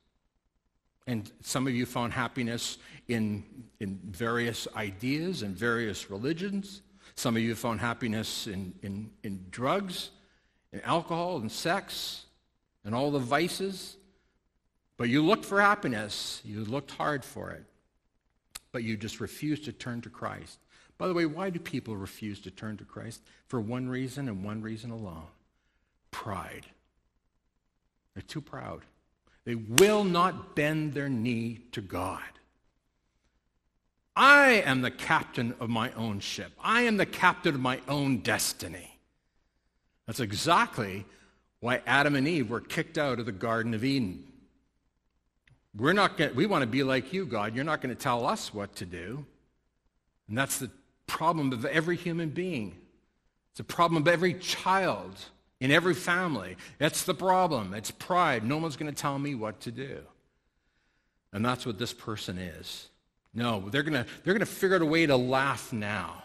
And 1.06 1.32
some 1.42 1.68
of 1.68 1.76
you 1.76 1.86
found 1.86 2.12
happiness 2.12 2.80
in, 3.08 3.44
in 3.80 4.00
various 4.04 4.68
ideas 4.76 5.44
and 5.44 5.56
various 5.56 6.10
religions. 6.10 6.82
Some 7.14 7.36
of 7.36 7.44
you 7.44 7.54
found 7.54 7.80
happiness 7.80 8.48
in, 8.48 8.74
in, 8.82 9.12
in 9.22 9.46
drugs, 9.52 10.10
in 10.74 10.82
alcohol, 10.82 11.38
and 11.38 11.52
sex, 11.52 12.26
and 12.84 12.96
all 12.96 13.12
the 13.12 13.20
vices. 13.20 13.96
But 14.98 15.10
you 15.10 15.24
looked 15.24 15.46
for 15.46 15.62
happiness. 15.62 16.42
You 16.44 16.66
looked 16.66 16.90
hard 16.90 17.24
for 17.24 17.52
it. 17.52 17.66
But 18.72 18.82
you 18.84 18.98
just 18.98 19.20
refused 19.20 19.66
to 19.66 19.72
turn 19.72 20.02
to 20.02 20.10
Christ. 20.10 20.58
By 20.98 21.08
the 21.08 21.14
way, 21.14 21.26
why 21.26 21.50
do 21.50 21.60
people 21.60 21.96
refuse 21.96 22.40
to 22.42 22.52
turn 22.52 22.78
to 22.78 22.84
Christ? 22.84 23.22
For 23.48 23.62
one 23.62 23.88
reason 23.88 24.28
and 24.28 24.44
one 24.44 24.62
reason 24.62 24.92
alone 24.92 25.28
pride. 26.10 26.66
They're 28.14 28.24
too 28.24 28.42
proud. 28.42 28.82
They 29.46 29.56
will 29.56 30.04
not 30.04 30.56
bend 30.56 30.94
their 30.94 31.10
knee 31.10 31.60
to 31.74 31.82
God. 31.82 32.24
I 34.16 34.64
am 34.66 34.82
the 34.82 34.90
captain 34.90 35.54
of 35.60 35.70
my 35.70 35.92
own 35.92 36.20
ship. 36.20 36.52
I 36.60 36.82
am 36.82 36.98
the 36.98 37.06
captain 37.06 37.54
of 37.54 37.62
my 37.62 37.80
own 37.88 38.18
destiny. 38.18 38.98
That's 40.08 40.20
exactly 40.20 41.06
why 41.60 41.82
Adam 41.86 42.16
and 42.16 42.28
Eve 42.28 42.50
were 42.50 42.62
kicked 42.62 42.98
out 42.98 43.20
of 43.20 43.28
the 43.28 43.32
Garden 43.32 43.76
of 43.76 43.84
Eden. 43.84 44.24
We're 45.76 45.94
not 45.94 46.18
get, 46.18 46.36
we 46.36 46.48
want 46.48 46.64
to 46.64 46.68
be 46.68 46.82
like 46.82 47.14
you, 47.14 47.28
God. 47.28 47.56
You're 47.56 47.64
not 47.64 47.82
going 47.82 47.96
to 47.96 48.02
tell 48.02 48.26
us 48.26 48.52
what 48.52 48.76
to 48.78 48.86
do. 48.86 49.24
And 50.28 50.38
that's 50.38 50.58
the 50.58 50.72
problem 51.08 51.52
of 51.54 51.66
every 51.66 51.96
human 51.96 52.30
being. 52.30 52.76
It's 53.52 53.60
a 53.60 53.64
problem 53.64 54.04
of 54.04 54.08
every 54.08 54.36
child 54.36 55.16
in 55.60 55.72
every 55.72 55.96
family. 55.96 56.58
That's 56.78 57.04
the 57.04 57.16
problem. 57.16 57.74
It's 57.74 57.90
pride. 57.90 58.44
No 58.44 58.58
one's 58.58 58.76
going 58.76 58.94
to 58.94 59.02
tell 59.02 59.18
me 59.18 59.34
what 59.34 59.62
to 59.62 59.72
do. 59.72 60.00
And 61.34 61.44
that's 61.44 61.66
what 61.66 61.80
this 61.80 61.94
person 61.94 62.38
is. 62.38 62.88
No, 63.34 63.70
they're 63.70 63.84
going 63.84 64.04
to 64.04 64.10
they're 64.24 64.34
going 64.34 64.40
to 64.40 64.46
figure 64.46 64.76
out 64.76 64.82
a 64.82 64.86
way 64.86 65.06
to 65.06 65.18
laugh 65.18 65.74
now. 65.74 66.24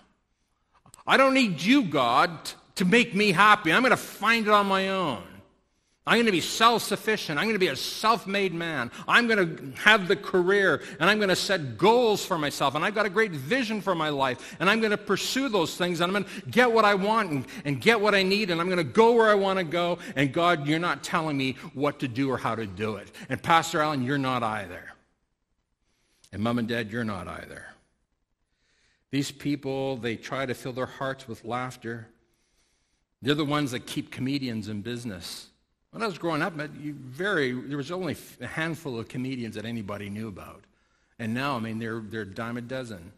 I 1.06 1.16
don't 1.16 1.34
need 1.34 1.60
you, 1.60 1.84
God, 1.84 2.30
to 2.76 2.84
make 2.84 3.14
me 3.14 3.32
happy. 3.32 3.72
I'm 3.72 3.82
going 3.82 3.90
to 3.90 3.96
find 3.96 4.46
it 4.46 4.52
on 4.52 4.66
my 4.66 4.88
own. 4.88 5.22
I'm 6.04 6.16
going 6.16 6.26
to 6.26 6.32
be 6.32 6.40
self 6.40 6.82
sufficient. 6.82 7.38
I'm 7.38 7.44
going 7.44 7.54
to 7.54 7.60
be 7.60 7.68
a 7.68 7.76
self 7.76 8.26
made 8.26 8.52
man. 8.52 8.90
I'm 9.06 9.28
going 9.28 9.56
to 9.56 9.80
have 9.82 10.08
the 10.08 10.16
career 10.16 10.82
and 10.98 11.08
I'm 11.08 11.18
going 11.18 11.28
to 11.28 11.36
set 11.36 11.78
goals 11.78 12.24
for 12.24 12.36
myself. 12.36 12.74
And 12.74 12.84
I've 12.84 12.94
got 12.94 13.06
a 13.06 13.10
great 13.10 13.30
vision 13.30 13.80
for 13.80 13.94
my 13.94 14.08
life. 14.08 14.56
And 14.58 14.68
I'm 14.68 14.80
going 14.80 14.90
to 14.90 14.98
pursue 14.98 15.48
those 15.48 15.76
things 15.76 16.00
and 16.00 16.10
I'm 16.10 16.22
going 16.22 16.40
to 16.40 16.50
get 16.50 16.72
what 16.72 16.84
I 16.84 16.96
want 16.96 17.30
and, 17.30 17.46
and 17.64 17.80
get 17.80 18.00
what 18.00 18.16
I 18.16 18.24
need. 18.24 18.50
And 18.50 18.60
I'm 18.60 18.66
going 18.66 18.78
to 18.78 18.84
go 18.84 19.12
where 19.12 19.28
I 19.28 19.34
want 19.34 19.60
to 19.60 19.64
go. 19.64 19.98
And 20.16 20.32
God, 20.32 20.66
you're 20.66 20.80
not 20.80 21.04
telling 21.04 21.36
me 21.36 21.56
what 21.72 22.00
to 22.00 22.08
do 22.08 22.28
or 22.30 22.36
how 22.36 22.56
to 22.56 22.66
do 22.66 22.96
it. 22.96 23.08
And 23.28 23.40
Pastor 23.40 23.80
Allen, 23.80 24.02
you're 24.02 24.18
not 24.18 24.42
either. 24.42 24.92
And 26.32 26.42
mom 26.42 26.58
and 26.58 26.66
dad, 26.66 26.90
you're 26.90 27.04
not 27.04 27.28
either. 27.28 27.66
These 29.12 29.30
people, 29.30 29.98
they 29.98 30.16
try 30.16 30.46
to 30.46 30.54
fill 30.54 30.72
their 30.72 30.86
hearts 30.86 31.28
with 31.28 31.44
laughter. 31.44 32.08
They're 33.20 33.36
the 33.36 33.44
ones 33.44 33.70
that 33.70 33.86
keep 33.86 34.10
comedians 34.10 34.68
in 34.68 34.80
business. 34.80 35.48
When 35.92 36.02
I 36.02 36.06
was 36.06 36.16
growing 36.16 36.40
up, 36.40 36.54
very, 36.54 37.52
there 37.52 37.76
was 37.76 37.90
only 37.90 38.16
a 38.40 38.46
handful 38.46 38.98
of 38.98 39.08
comedians 39.08 39.54
that 39.56 39.66
anybody 39.66 40.08
knew 40.08 40.26
about. 40.26 40.64
And 41.18 41.34
now, 41.34 41.54
I 41.54 41.60
mean, 41.60 41.78
they're, 41.78 42.00
they're 42.00 42.22
a 42.22 42.26
dime 42.26 42.56
a 42.56 42.62
dozen. 42.62 43.12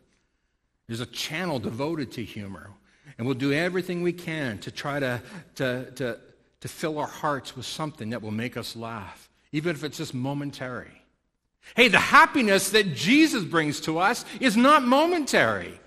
There's 0.89 1.01
a 1.01 1.07
channel 1.07 1.61
devoted 1.61 2.11
to 2.13 2.25
humor. 2.25 2.71
And 3.17 3.27
we'll 3.27 3.37
do 3.37 3.53
everything 3.53 4.03
we 4.03 4.13
can 4.13 4.59
to 4.59 4.73
try 4.73 4.99
to, 4.99 5.23
to, 5.55 5.91
to, 5.93 6.19
to 6.61 6.69
fill 6.69 6.99
our 6.99 7.07
hearts 7.07 7.57
with 7.57 7.65
something 7.65 8.11
that 8.11 8.23
will 8.23 8.33
make 8.33 8.57
us 8.57 8.75
laugh, 8.75 9.31
even 9.53 9.77
if 9.77 9.85
it's 9.85 9.99
just 9.99 10.13
momentary. 10.13 11.01
Hey, 11.77 11.87
the 11.87 11.99
happiness 11.99 12.71
that 12.71 12.95
Jesus 12.95 13.45
brings 13.45 13.81
to 13.83 13.99
us 13.99 14.25
is 14.41 14.57
not 14.57 14.83
momentary. 14.83 15.79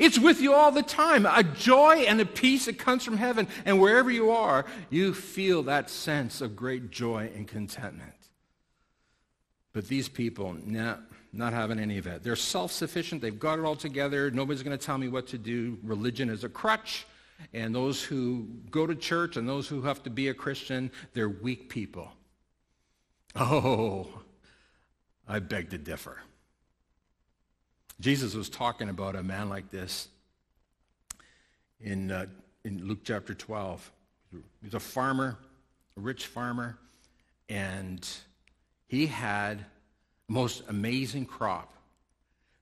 It's 0.00 0.18
with 0.18 0.40
you 0.40 0.54
all 0.54 0.72
the 0.72 0.82
time. 0.82 1.26
A 1.26 1.42
joy 1.44 2.04
and 2.08 2.22
a 2.22 2.24
peace 2.24 2.64
that 2.64 2.78
comes 2.78 3.04
from 3.04 3.18
heaven. 3.18 3.46
And 3.66 3.78
wherever 3.78 4.10
you 4.10 4.30
are, 4.30 4.64
you 4.88 5.12
feel 5.12 5.62
that 5.64 5.90
sense 5.90 6.40
of 6.40 6.56
great 6.56 6.90
joy 6.90 7.30
and 7.36 7.46
contentment. 7.46 8.14
But 9.74 9.88
these 9.88 10.08
people, 10.08 10.56
nah, 10.64 10.96
not 11.34 11.52
having 11.52 11.78
any 11.78 11.98
of 11.98 12.06
it. 12.06 12.22
They're 12.22 12.34
self 12.34 12.72
sufficient. 12.72 13.20
They've 13.20 13.38
got 13.38 13.58
it 13.58 13.64
all 13.66 13.76
together. 13.76 14.30
Nobody's 14.30 14.62
going 14.62 14.76
to 14.76 14.82
tell 14.82 14.96
me 14.96 15.08
what 15.08 15.26
to 15.28 15.38
do. 15.38 15.78
Religion 15.82 16.30
is 16.30 16.44
a 16.44 16.48
crutch. 16.48 17.06
And 17.52 17.74
those 17.74 18.02
who 18.02 18.48
go 18.70 18.86
to 18.86 18.94
church 18.94 19.36
and 19.36 19.46
those 19.46 19.68
who 19.68 19.82
have 19.82 20.02
to 20.04 20.10
be 20.10 20.28
a 20.28 20.34
Christian, 20.34 20.90
they're 21.12 21.28
weak 21.28 21.68
people. 21.68 22.10
Oh, 23.36 24.08
I 25.28 25.40
beg 25.40 25.70
to 25.70 25.78
differ. 25.78 26.20
Jesus 28.00 28.34
was 28.34 28.48
talking 28.48 28.88
about 28.88 29.14
a 29.14 29.22
man 29.22 29.50
like 29.50 29.70
this 29.70 30.08
in, 31.80 32.10
uh, 32.10 32.26
in 32.64 32.88
Luke 32.88 33.00
chapter 33.04 33.34
12. 33.34 33.92
He's 34.62 34.72
a 34.72 34.80
farmer, 34.80 35.36
a 35.98 36.00
rich 36.00 36.26
farmer, 36.26 36.78
and 37.50 38.08
he 38.86 39.06
had 39.06 39.58
the 39.58 40.32
most 40.32 40.62
amazing 40.68 41.26
crop 41.26 41.74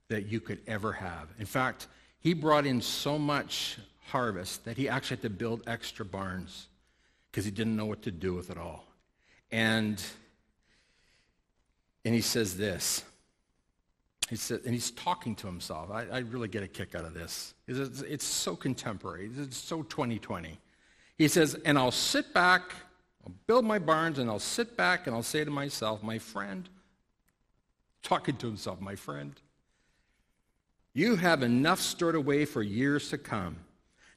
that 0.08 0.26
you 0.26 0.40
could 0.40 0.58
ever 0.66 0.92
have. 0.92 1.28
In 1.38 1.46
fact, 1.46 1.86
he 2.18 2.34
brought 2.34 2.66
in 2.66 2.80
so 2.80 3.16
much 3.16 3.78
harvest 4.06 4.64
that 4.64 4.76
he 4.76 4.88
actually 4.88 5.18
had 5.18 5.22
to 5.22 5.30
build 5.30 5.62
extra 5.68 6.04
barns 6.04 6.66
because 7.30 7.44
he 7.44 7.52
didn't 7.52 7.76
know 7.76 7.86
what 7.86 8.02
to 8.02 8.10
do 8.10 8.34
with 8.34 8.50
it 8.50 8.58
all. 8.58 8.86
And, 9.52 10.02
and 12.04 12.12
he 12.12 12.22
says 12.22 12.56
this 12.56 13.04
he 14.28 14.36
said, 14.36 14.60
and 14.64 14.74
he's 14.74 14.90
talking 14.90 15.34
to 15.36 15.46
himself. 15.46 15.90
I, 15.90 16.04
I 16.12 16.18
really 16.18 16.48
get 16.48 16.62
a 16.62 16.68
kick 16.68 16.94
out 16.94 17.04
of 17.04 17.14
this. 17.14 17.54
It's, 17.66 18.02
it's 18.02 18.24
so 18.26 18.54
contemporary. 18.54 19.30
It's 19.36 19.56
so 19.56 19.82
2020. 19.82 20.58
He 21.16 21.28
says, 21.28 21.54
and 21.64 21.78
I'll 21.78 21.90
sit 21.90 22.34
back, 22.34 22.72
I'll 23.26 23.32
build 23.46 23.64
my 23.64 23.78
barns, 23.78 24.18
and 24.18 24.28
I'll 24.28 24.38
sit 24.38 24.76
back 24.76 25.06
and 25.06 25.16
I'll 25.16 25.22
say 25.22 25.44
to 25.44 25.50
myself, 25.50 26.02
my 26.02 26.18
friend, 26.18 26.68
talking 28.02 28.36
to 28.36 28.46
himself, 28.46 28.80
my 28.80 28.94
friend, 28.94 29.34
you 30.92 31.16
have 31.16 31.42
enough 31.42 31.80
stored 31.80 32.14
away 32.14 32.44
for 32.44 32.62
years 32.62 33.08
to 33.10 33.18
come. 33.18 33.56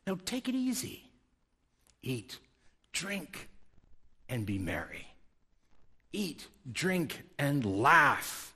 Now 0.05 0.17
take 0.25 0.49
it 0.49 0.55
easy. 0.55 1.03
Eat, 2.01 2.39
drink, 2.91 3.49
and 4.27 4.45
be 4.45 4.57
merry. 4.57 5.07
Eat, 6.11 6.47
drink, 6.71 7.23
and 7.37 7.63
laugh 7.65 8.50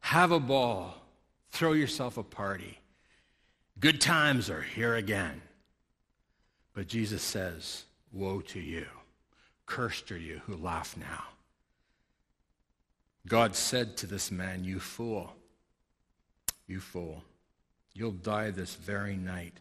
have 0.00 0.32
a 0.32 0.40
ball. 0.40 0.94
Throw 1.50 1.72
yourself 1.72 2.16
a 2.18 2.22
party. 2.22 2.78
Good 3.80 4.00
times 4.00 4.50
are 4.50 4.62
here 4.62 4.94
again. 4.94 5.40
But 6.74 6.88
Jesus 6.88 7.22
says, 7.22 7.84
Woe 8.12 8.40
to 8.40 8.60
you. 8.60 8.86
Cursed 9.66 10.10
are 10.12 10.18
you 10.18 10.40
who 10.46 10.56
laugh 10.56 10.96
now. 10.96 11.24
God 13.26 13.54
said 13.54 13.96
to 13.98 14.06
this 14.06 14.30
man, 14.30 14.64
You 14.64 14.80
fool, 14.80 15.34
you 16.66 16.80
fool, 16.80 17.22
you'll 17.94 18.12
die 18.12 18.50
this 18.50 18.74
very 18.74 19.16
night. 19.16 19.54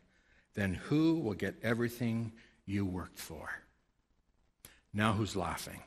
Then 0.53 0.75
who 0.75 1.15
will 1.19 1.33
get 1.33 1.55
everything 1.61 2.31
you 2.65 2.85
worked 2.85 3.19
for? 3.19 3.49
Now 4.93 5.13
who's 5.13 5.35
laughing? 5.35 5.81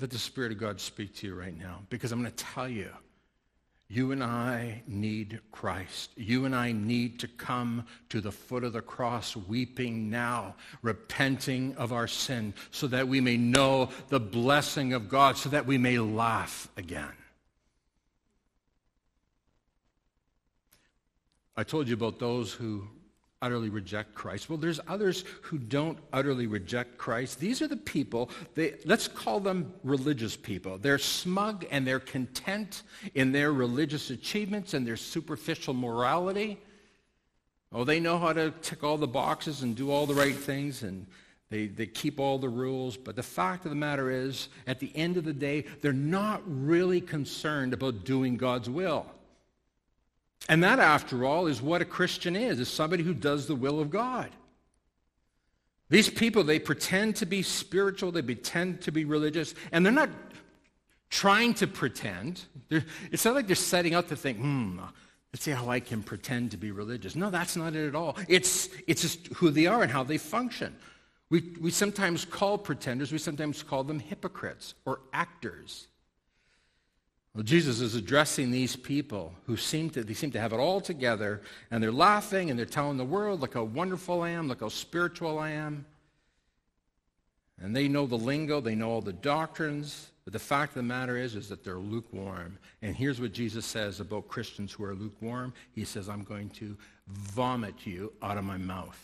Let 0.00 0.10
the 0.10 0.18
Spirit 0.18 0.52
of 0.52 0.58
God 0.58 0.80
speak 0.80 1.14
to 1.16 1.26
you 1.28 1.34
right 1.34 1.56
now 1.56 1.80
because 1.88 2.12
I'm 2.12 2.20
going 2.20 2.32
to 2.32 2.44
tell 2.44 2.68
you, 2.68 2.90
you 3.88 4.12
and 4.12 4.24
I 4.24 4.82
need 4.88 5.40
Christ. 5.52 6.10
You 6.16 6.46
and 6.46 6.54
I 6.54 6.72
need 6.72 7.20
to 7.20 7.28
come 7.28 7.86
to 8.08 8.20
the 8.20 8.32
foot 8.32 8.64
of 8.64 8.72
the 8.72 8.80
cross 8.80 9.36
weeping 9.36 10.10
now, 10.10 10.56
repenting 10.82 11.76
of 11.76 11.92
our 11.92 12.08
sin 12.08 12.54
so 12.70 12.86
that 12.88 13.06
we 13.06 13.20
may 13.20 13.36
know 13.36 13.90
the 14.08 14.18
blessing 14.18 14.94
of 14.94 15.08
God, 15.08 15.36
so 15.36 15.50
that 15.50 15.66
we 15.66 15.78
may 15.78 15.98
laugh 15.98 16.68
again. 16.76 17.12
I 21.56 21.62
told 21.62 21.86
you 21.86 21.94
about 21.94 22.18
those 22.18 22.52
who 22.52 22.88
utterly 23.42 23.68
reject 23.68 24.14
Christ. 24.14 24.48
Well, 24.48 24.58
there's 24.58 24.80
others 24.88 25.24
who 25.42 25.58
don't 25.58 25.98
utterly 26.12 26.46
reject 26.46 26.96
Christ. 26.96 27.40
These 27.40 27.60
are 27.60 27.68
the 27.68 27.76
people, 27.76 28.30
they, 28.54 28.74
let's 28.84 29.06
call 29.06 29.40
them 29.40 29.72
religious 29.82 30.36
people. 30.36 30.78
They're 30.78 30.98
smug 30.98 31.66
and 31.70 31.86
they're 31.86 32.00
content 32.00 32.82
in 33.14 33.32
their 33.32 33.52
religious 33.52 34.10
achievements 34.10 34.72
and 34.72 34.86
their 34.86 34.96
superficial 34.96 35.74
morality. 35.74 36.58
Oh, 37.72 37.84
they 37.84 38.00
know 38.00 38.18
how 38.18 38.32
to 38.32 38.52
tick 38.62 38.82
all 38.82 38.96
the 38.96 39.06
boxes 39.06 39.62
and 39.62 39.76
do 39.76 39.90
all 39.90 40.06
the 40.06 40.14
right 40.14 40.36
things 40.36 40.82
and 40.82 41.06
they, 41.50 41.66
they 41.66 41.86
keep 41.86 42.18
all 42.18 42.38
the 42.38 42.48
rules. 42.48 42.96
But 42.96 43.16
the 43.16 43.22
fact 43.22 43.64
of 43.64 43.70
the 43.70 43.76
matter 43.76 44.10
is, 44.10 44.48
at 44.66 44.80
the 44.80 44.90
end 44.96 45.16
of 45.16 45.24
the 45.24 45.32
day, 45.32 45.66
they're 45.82 45.92
not 45.92 46.42
really 46.46 47.00
concerned 47.00 47.72
about 47.72 48.04
doing 48.04 48.36
God's 48.36 48.68
will. 48.68 49.06
And 50.48 50.62
that, 50.62 50.78
after 50.78 51.24
all, 51.24 51.46
is 51.46 51.62
what 51.62 51.80
a 51.80 51.86
Christian 51.86 52.36
is, 52.36 52.60
is 52.60 52.68
somebody 52.68 53.02
who 53.02 53.14
does 53.14 53.46
the 53.46 53.54
will 53.54 53.80
of 53.80 53.90
God. 53.90 54.30
These 55.88 56.10
people, 56.10 56.44
they 56.44 56.58
pretend 56.58 57.16
to 57.16 57.26
be 57.26 57.42
spiritual, 57.42 58.12
they 58.12 58.22
pretend 58.22 58.82
to 58.82 58.92
be 58.92 59.04
religious, 59.04 59.54
and 59.72 59.84
they're 59.84 59.92
not 59.92 60.10
trying 61.10 61.54
to 61.54 61.66
pretend. 61.66 62.42
They're, 62.68 62.84
it's 63.12 63.24
not 63.24 63.34
like 63.34 63.46
they're 63.46 63.56
setting 63.56 63.94
out 63.94 64.08
to 64.08 64.16
think, 64.16 64.38
hmm, 64.38 64.78
let's 65.32 65.44
see 65.44 65.50
how 65.50 65.68
I 65.68 65.80
can 65.80 66.02
pretend 66.02 66.50
to 66.50 66.56
be 66.56 66.72
religious. 66.72 67.14
No, 67.14 67.30
that's 67.30 67.56
not 67.56 67.76
it 67.76 67.86
at 67.86 67.94
all. 67.94 68.16
It's, 68.28 68.68
it's 68.86 69.02
just 69.02 69.26
who 69.34 69.50
they 69.50 69.66
are 69.66 69.82
and 69.82 69.92
how 69.92 70.02
they 70.02 70.18
function. 70.18 70.74
We, 71.30 71.54
we 71.60 71.70
sometimes 71.70 72.24
call 72.24 72.58
pretenders, 72.58 73.12
we 73.12 73.18
sometimes 73.18 73.62
call 73.62 73.84
them 73.84 73.98
hypocrites 73.98 74.74
or 74.84 75.00
actors. 75.12 75.88
Well, 77.34 77.42
Jesus 77.42 77.80
is 77.80 77.96
addressing 77.96 78.52
these 78.52 78.76
people 78.76 79.32
who 79.46 79.56
seem 79.56 79.90
to, 79.90 80.04
they 80.04 80.14
seem 80.14 80.30
to 80.32 80.40
have 80.40 80.52
it 80.52 80.60
all 80.60 80.80
together, 80.80 81.42
and 81.70 81.82
they're 81.82 81.90
laughing 81.90 82.48
and 82.48 82.58
they're 82.58 82.64
telling 82.64 82.96
the 82.96 83.04
world, 83.04 83.40
look 83.40 83.54
how 83.54 83.64
wonderful 83.64 84.22
I 84.22 84.30
am, 84.30 84.46
look 84.46 84.60
how 84.60 84.68
spiritual 84.68 85.40
I 85.40 85.50
am. 85.50 85.84
And 87.60 87.74
they 87.74 87.88
know 87.88 88.06
the 88.06 88.16
lingo, 88.16 88.60
they 88.60 88.76
know 88.76 88.90
all 88.90 89.00
the 89.00 89.12
doctrines, 89.12 90.10
but 90.24 90.32
the 90.32 90.38
fact 90.38 90.70
of 90.70 90.76
the 90.76 90.82
matter 90.84 91.16
is, 91.16 91.34
is 91.34 91.48
that 91.48 91.64
they're 91.64 91.74
lukewarm. 91.74 92.56
And 92.82 92.94
here's 92.94 93.20
what 93.20 93.32
Jesus 93.32 93.66
says 93.66 93.98
about 93.98 94.28
Christians 94.28 94.72
who 94.72 94.84
are 94.84 94.94
lukewarm. 94.94 95.52
He 95.72 95.84
says, 95.84 96.08
I'm 96.08 96.22
going 96.22 96.50
to 96.50 96.76
vomit 97.08 97.84
you 97.84 98.12
out 98.22 98.38
of 98.38 98.44
my 98.44 98.58
mouth. 98.58 98.98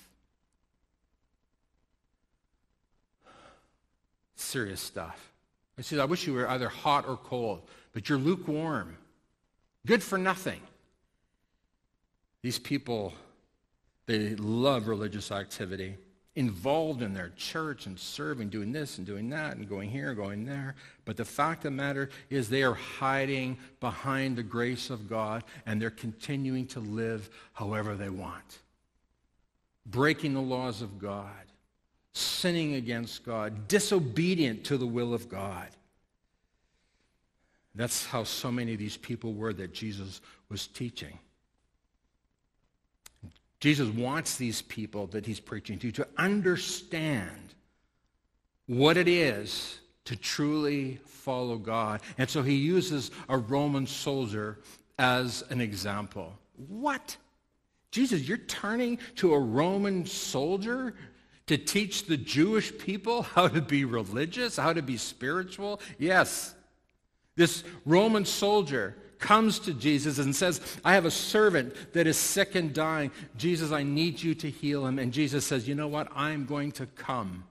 Serious 4.37 4.81
stuff. 4.81 5.33
I 5.79 5.83
said, 5.83 5.99
I 5.99 6.05
wish 6.05 6.27
you 6.27 6.35
were 6.35 6.49
either 6.49 6.69
hot 6.69 7.07
or 7.07 7.17
cold 7.17 7.63
but 7.93 8.09
you're 8.09 8.19
lukewarm. 8.19 8.97
Good 9.87 10.03
for 10.03 10.19
nothing. 10.19 10.61
These 12.43 12.59
people, 12.59 13.13
they 14.07 14.35
love 14.37 14.89
religious 14.89 15.31
activity, 15.31 15.97
involved 16.37 17.03
in 17.03 17.13
their 17.13 17.33
church 17.37 17.87
and 17.87 17.99
serving, 17.99 18.49
doing 18.49 18.73
this 18.73 18.99
and 18.99 19.07
doing 19.07 19.29
that 19.31 19.57
and 19.57 19.69
going 19.69 19.91
here, 19.91 20.15
going 20.15 20.45
there. 20.47 20.75
But 21.05 21.17
the 21.17 21.25
fact 21.25 21.59
of 21.61 21.65
the 21.65 21.71
matter 21.73 22.09
is 22.31 22.49
they 22.49 22.63
are 22.63 22.75
hiding 22.75 23.59
behind 23.81 24.37
the 24.37 24.43
grace 24.43 24.91
of 24.91 25.09
God 25.09 25.45
and 25.67 25.83
they're 25.83 25.91
continuing 25.91 26.67
to 26.69 26.81
live 26.81 27.29
however 27.53 27.97
they 27.97 28.11
want. 28.11 28.61
Breaking 29.87 30.35
the 30.35 30.41
laws 30.41 30.83
of 30.83 30.99
God, 30.99 31.31
sinning 32.13 32.75
against 32.75 33.25
God, 33.25 33.67
disobedient 33.67 34.65
to 34.65 34.79
the 34.79 34.87
will 34.87 35.13
of 35.13 35.29
God. 35.29 35.69
That's 37.81 38.05
how 38.05 38.25
so 38.25 38.53
many 38.53 38.75
of 38.75 38.79
these 38.79 38.99
people 38.99 39.33
were 39.33 39.55
that 39.55 39.73
Jesus 39.73 40.21
was 40.51 40.67
teaching. 40.67 41.19
Jesus 43.59 43.89
wants 43.89 44.37
these 44.37 44.61
people 44.61 45.07
that 45.07 45.25
he's 45.25 45.41
preaching 45.41 45.79
to 45.79 45.91
to 45.93 46.07
understand 46.19 47.55
what 48.67 48.99
it 48.99 49.09
is 49.09 49.79
to 50.05 50.15
truly 50.15 51.01
follow 51.07 51.57
God. 51.57 52.03
And 52.19 52.29
so 52.29 52.43
he 52.43 52.57
uses 52.57 53.13
a 53.31 53.39
Roman 53.39 53.87
soldier 53.87 54.59
as 54.99 55.43
an 55.49 55.63
example. 55.63 56.35
What? 56.69 57.17
Jesus, 57.93 58.29
you're 58.29 58.37
turning 58.37 58.99
to 59.17 59.33
a 59.33 59.41
Roman 59.41 60.05
soldier 60.05 60.97
to 61.47 61.57
teach 61.57 62.05
the 62.05 62.19
Jewish 62.19 62.77
people 62.77 63.23
how 63.23 63.49
to 63.49 63.63
be 63.63 63.87
religious, 63.87 64.59
how 64.59 64.75
to 64.75 64.83
be 64.83 64.99
spiritual? 64.99 65.81
Yes. 65.99 66.55
This 67.41 67.65
Roman 67.87 68.27
soldier 68.27 68.95
comes 69.19 69.61
to 69.61 69.73
Jesus 69.73 70.19
and 70.19 70.37
says, 70.37 70.61
I 70.85 70.93
have 70.93 71.07
a 71.07 71.11
servant 71.11 71.75
that 71.95 72.07
is 72.07 72.19
sick 72.19 72.55
and 72.55 72.75
dying. 72.75 73.11
Jesus, 73.39 73.73
I 73.73 73.83
need 73.83 74.23
you 74.23 74.35
to 74.35 74.51
heal 74.51 74.87
him. 74.87 74.99
And 74.99 75.11
Jesus 75.11 75.47
says, 75.47 75.67
You 75.67 75.75
know 75.75 75.89
what? 75.89 76.09
I'm 76.15 76.45
going 76.45 76.71
to 76.73 76.85
come 76.85 77.45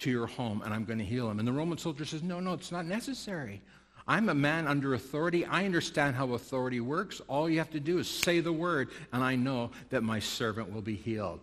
to 0.00 0.10
your 0.10 0.26
home 0.26 0.60
and 0.64 0.74
I'm 0.74 0.84
going 0.84 0.98
to 0.98 1.04
heal 1.04 1.30
him. 1.30 1.38
And 1.38 1.46
the 1.46 1.52
Roman 1.52 1.78
soldier 1.78 2.04
says, 2.04 2.24
No, 2.24 2.40
no, 2.40 2.54
it's 2.54 2.72
not 2.72 2.84
necessary. 2.84 3.62
I'm 4.08 4.28
a 4.28 4.34
man 4.34 4.66
under 4.66 4.92
authority. 4.92 5.46
I 5.46 5.66
understand 5.66 6.16
how 6.16 6.32
authority 6.32 6.80
works. 6.80 7.20
All 7.28 7.48
you 7.48 7.58
have 7.58 7.70
to 7.70 7.78
do 7.78 8.00
is 8.00 8.10
say 8.10 8.40
the 8.40 8.52
word, 8.52 8.90
and 9.12 9.22
I 9.22 9.36
know 9.36 9.70
that 9.90 10.02
my 10.02 10.18
servant 10.18 10.72
will 10.72 10.82
be 10.82 10.96
healed. 10.96 11.38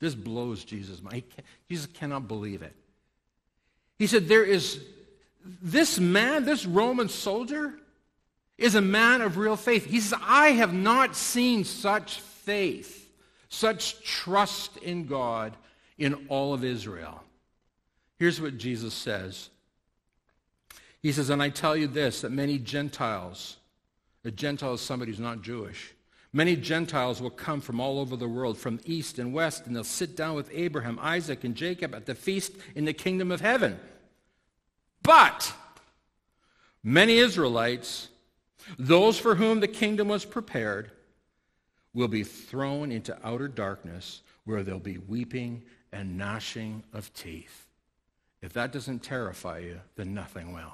This 0.00 0.14
blows 0.14 0.64
Jesus' 0.64 1.02
mind. 1.02 1.24
Jesus 1.68 1.88
cannot 1.92 2.26
believe 2.26 2.62
it. 2.62 2.74
He 3.98 4.06
said, 4.06 4.28
There 4.28 4.44
is 4.44 4.82
this 5.44 5.98
man, 5.98 6.44
this 6.44 6.66
Roman 6.66 7.08
soldier, 7.08 7.74
is 8.58 8.74
a 8.74 8.80
man 8.80 9.22
of 9.22 9.36
real 9.36 9.56
faith. 9.56 9.86
He 9.86 10.00
says, 10.00 10.18
I 10.22 10.50
have 10.50 10.72
not 10.72 11.16
seen 11.16 11.64
such 11.64 12.20
faith, 12.20 13.10
such 13.48 14.02
trust 14.04 14.76
in 14.78 15.06
God 15.06 15.56
in 15.98 16.26
all 16.28 16.54
of 16.54 16.64
Israel. 16.64 17.22
Here's 18.18 18.40
what 18.40 18.58
Jesus 18.58 18.94
says 18.94 19.50
He 21.02 21.12
says, 21.12 21.30
And 21.30 21.42
I 21.42 21.48
tell 21.48 21.76
you 21.76 21.88
this, 21.88 22.20
that 22.20 22.30
many 22.30 22.58
Gentiles, 22.58 23.56
a 24.24 24.30
Gentile 24.30 24.74
is 24.74 24.80
somebody 24.80 25.10
who's 25.10 25.20
not 25.20 25.42
Jewish, 25.42 25.92
many 26.32 26.54
Gentiles 26.54 27.20
will 27.20 27.30
come 27.30 27.60
from 27.60 27.80
all 27.80 27.98
over 27.98 28.16
the 28.16 28.28
world, 28.28 28.58
from 28.58 28.80
east 28.84 29.18
and 29.18 29.34
west, 29.34 29.66
and 29.66 29.74
they'll 29.74 29.82
sit 29.82 30.16
down 30.16 30.36
with 30.36 30.50
Abraham, 30.52 30.98
Isaac, 31.02 31.42
and 31.42 31.56
Jacob 31.56 31.94
at 31.96 32.06
the 32.06 32.14
feast 32.14 32.52
in 32.76 32.84
the 32.84 32.92
kingdom 32.92 33.32
of 33.32 33.40
heaven. 33.40 33.80
But 35.02 35.52
many 36.82 37.18
Israelites, 37.18 38.08
those 38.78 39.18
for 39.18 39.34
whom 39.34 39.60
the 39.60 39.68
kingdom 39.68 40.08
was 40.08 40.24
prepared, 40.24 40.92
will 41.94 42.08
be 42.08 42.24
thrown 42.24 42.90
into 42.90 43.16
outer 43.26 43.48
darkness 43.48 44.22
where 44.44 44.62
there'll 44.62 44.80
be 44.80 44.98
weeping 44.98 45.62
and 45.92 46.16
gnashing 46.16 46.82
of 46.92 47.12
teeth. 47.14 47.66
If 48.40 48.52
that 48.54 48.72
doesn't 48.72 49.02
terrify 49.02 49.58
you, 49.58 49.80
then 49.94 50.14
nothing 50.14 50.52
will. 50.52 50.72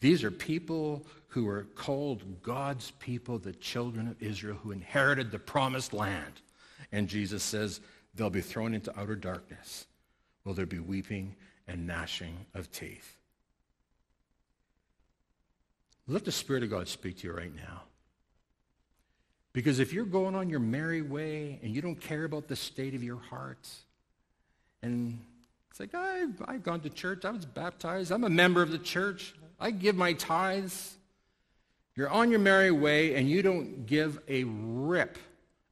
These 0.00 0.24
are 0.24 0.30
people 0.30 1.06
who 1.28 1.48
are 1.48 1.66
called 1.74 2.42
God's 2.42 2.90
people, 2.98 3.38
the 3.38 3.52
children 3.52 4.08
of 4.08 4.22
Israel, 4.22 4.58
who 4.62 4.70
inherited 4.70 5.30
the 5.30 5.38
promised 5.38 5.94
land. 5.94 6.42
And 6.92 7.08
Jesus 7.08 7.42
says 7.42 7.80
they'll 8.14 8.28
be 8.28 8.42
thrown 8.42 8.74
into 8.74 8.98
outer 8.98 9.16
darkness. 9.16 9.86
Will 10.44 10.52
there 10.52 10.66
be 10.66 10.78
weeping 10.78 11.34
and 11.66 11.86
gnashing 11.86 12.46
of 12.54 12.70
teeth. 12.70 13.16
Let 16.06 16.24
the 16.24 16.32
Spirit 16.32 16.62
of 16.62 16.70
God 16.70 16.88
speak 16.88 17.18
to 17.18 17.28
you 17.28 17.32
right 17.32 17.54
now. 17.54 17.82
Because 19.52 19.78
if 19.78 19.92
you're 19.92 20.04
going 20.04 20.34
on 20.34 20.50
your 20.50 20.60
merry 20.60 21.00
way 21.00 21.60
and 21.62 21.74
you 21.74 21.80
don't 21.80 22.00
care 22.00 22.24
about 22.24 22.48
the 22.48 22.56
state 22.56 22.94
of 22.94 23.02
your 23.02 23.16
heart, 23.16 23.68
and 24.82 25.18
it's 25.70 25.80
like, 25.80 25.94
I've, 25.94 26.42
I've 26.46 26.62
gone 26.62 26.80
to 26.80 26.90
church, 26.90 27.24
I 27.24 27.30
was 27.30 27.46
baptized, 27.46 28.12
I'm 28.12 28.24
a 28.24 28.30
member 28.30 28.62
of 28.62 28.70
the 28.70 28.78
church, 28.78 29.34
I 29.58 29.70
give 29.70 29.96
my 29.96 30.12
tithes. 30.12 30.96
You're 31.96 32.10
on 32.10 32.30
your 32.30 32.40
merry 32.40 32.72
way 32.72 33.14
and 33.14 33.30
you 33.30 33.40
don't 33.42 33.86
give 33.86 34.20
a 34.28 34.44
rip 34.44 35.16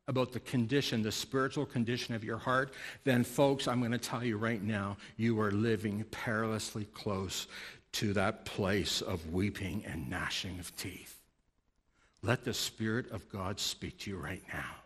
about 0.08 0.32
the 0.32 0.40
condition, 0.40 1.02
the 1.02 1.12
spiritual 1.12 1.64
condition 1.64 2.14
of 2.14 2.24
your 2.24 2.38
heart, 2.38 2.74
then 3.04 3.22
folks, 3.22 3.68
I'm 3.68 3.80
going 3.80 3.92
to 3.92 3.98
tell 3.98 4.24
you 4.24 4.36
right 4.36 4.62
now, 4.62 4.96
you 5.16 5.40
are 5.40 5.52
living 5.52 6.04
perilously 6.10 6.86
close 6.86 7.46
to 7.92 8.12
that 8.14 8.44
place 8.44 9.00
of 9.00 9.32
weeping 9.32 9.84
and 9.86 10.08
gnashing 10.10 10.58
of 10.58 10.74
teeth. 10.76 11.20
Let 12.22 12.44
the 12.44 12.54
Spirit 12.54 13.10
of 13.12 13.28
God 13.30 13.60
speak 13.60 13.98
to 14.00 14.10
you 14.10 14.16
right 14.16 14.42
now. 14.52 14.76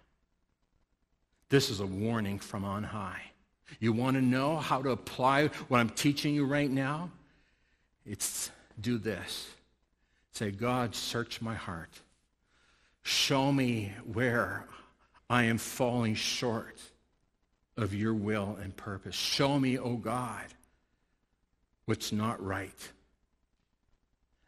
This 1.49 1.71
is 1.71 1.81
a 1.81 1.87
warning 1.87 2.39
from 2.39 2.65
on 2.65 2.83
high. 2.83 3.23
You 3.79 3.93
want 3.93 4.17
to 4.17 4.23
know 4.23 4.57
how 4.57 4.83
to 4.83 4.91
apply 4.91 5.49
what 5.69 5.79
I'm 5.79 5.91
teaching 5.91 6.35
you 6.35 6.45
right 6.45 6.71
now? 6.71 7.11
It's 8.05 8.51
do 8.81 8.99
this. 8.99 9.49
Say, 10.33 10.51
God, 10.51 10.95
search 10.95 11.41
my 11.41 11.55
heart. 11.55 11.91
Show 13.03 13.53
me 13.53 13.93
where 14.13 14.67
I 15.29 15.45
am 15.45 15.59
falling 15.59 16.15
short 16.15 16.81
of 17.77 17.95
your 17.95 18.15
will 18.15 18.57
and 18.63 18.77
purpose. 18.77 19.15
Show 19.15 19.59
me, 19.59 19.79
O 19.79 19.83
oh 19.85 19.97
God, 19.97 20.45
what's 21.85 22.13
not 22.13 22.43
right. 22.45 22.93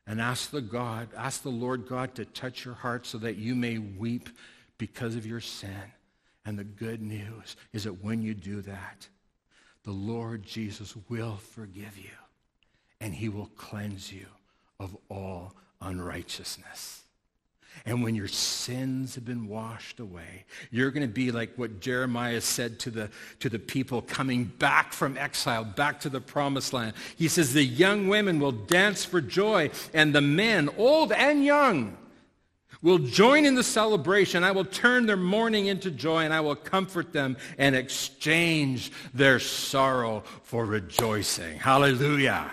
And 0.06 0.20
ask 0.20 0.50
the 0.50 0.62
God, 0.62 1.08
ask 1.16 1.42
the 1.42 1.50
Lord 1.50 1.86
God 1.86 2.14
to 2.14 2.24
touch 2.24 2.64
your 2.64 2.74
heart 2.74 3.06
so 3.06 3.18
that 3.18 3.36
you 3.36 3.54
may 3.54 3.78
weep 3.78 4.30
because 4.78 5.16
of 5.16 5.26
your 5.26 5.40
sin. 5.40 5.92
And 6.46 6.58
the 6.58 6.64
good 6.64 7.02
news 7.02 7.56
is 7.74 7.84
that 7.84 8.02
when 8.02 8.22
you 8.22 8.32
do 8.32 8.62
that, 8.62 9.08
the 9.84 9.90
Lord 9.90 10.44
Jesus 10.44 10.94
will 11.08 11.36
forgive 11.36 11.98
you 11.98 12.10
and 13.00 13.14
he 13.14 13.28
will 13.28 13.50
cleanse 13.56 14.12
you 14.12 14.26
of 14.80 14.96
all 15.10 15.54
unrighteousness. 15.80 17.02
And 17.86 18.02
when 18.02 18.14
your 18.14 18.28
sins 18.28 19.14
have 19.14 19.24
been 19.24 19.48
washed 19.48 20.00
away, 20.00 20.44
you're 20.70 20.90
going 20.90 21.06
to 21.06 21.12
be 21.12 21.30
like 21.30 21.56
what 21.56 21.80
Jeremiah 21.80 22.40
said 22.40 22.78
to 22.80 22.90
the, 22.90 23.10
to 23.40 23.48
the 23.48 23.58
people 23.58 24.02
coming 24.02 24.44
back 24.44 24.92
from 24.92 25.16
exile, 25.16 25.64
back 25.64 26.00
to 26.00 26.08
the 26.08 26.20
promised 26.20 26.72
land. 26.72 26.94
He 27.16 27.28
says, 27.28 27.52
the 27.52 27.64
young 27.64 28.08
women 28.08 28.40
will 28.40 28.52
dance 28.52 29.04
for 29.04 29.20
joy, 29.20 29.70
and 29.94 30.14
the 30.14 30.20
men, 30.20 30.68
old 30.76 31.12
and 31.12 31.44
young, 31.44 31.96
will 32.82 32.98
join 32.98 33.44
in 33.44 33.54
the 33.54 33.64
celebration. 33.64 34.44
I 34.44 34.52
will 34.52 34.64
turn 34.64 35.06
their 35.06 35.16
mourning 35.16 35.66
into 35.66 35.90
joy, 35.90 36.24
and 36.24 36.32
I 36.32 36.40
will 36.40 36.54
comfort 36.54 37.12
them 37.12 37.36
and 37.56 37.74
exchange 37.74 38.92
their 39.12 39.40
sorrow 39.40 40.22
for 40.42 40.64
rejoicing. 40.64 41.58
Hallelujah. 41.58 42.50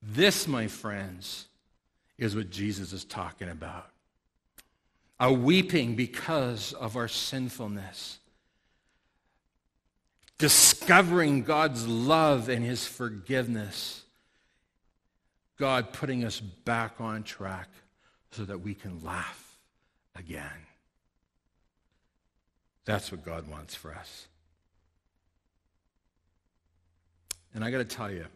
This, 0.00 0.48
my 0.48 0.68
friends, 0.68 1.47
is 2.18 2.34
what 2.34 2.50
Jesus 2.50 2.92
is 2.92 3.04
talking 3.04 3.48
about. 3.48 3.90
A 5.20 5.32
weeping 5.32 5.94
because 5.94 6.72
of 6.72 6.96
our 6.96 7.08
sinfulness. 7.08 8.18
Discovering 10.38 11.42
God's 11.42 11.86
love 11.86 12.48
and 12.48 12.64
his 12.64 12.86
forgiveness. 12.86 14.02
God 15.58 15.92
putting 15.92 16.24
us 16.24 16.40
back 16.40 17.00
on 17.00 17.24
track 17.24 17.68
so 18.30 18.44
that 18.44 18.60
we 18.60 18.74
can 18.74 19.02
laugh 19.02 19.56
again. 20.16 20.66
That's 22.84 23.10
what 23.10 23.24
God 23.24 23.48
wants 23.48 23.74
for 23.74 23.92
us. 23.92 24.28
And 27.54 27.64
I 27.64 27.70
got 27.70 27.78
to 27.78 27.84
tell 27.84 28.10
you, 28.10 28.26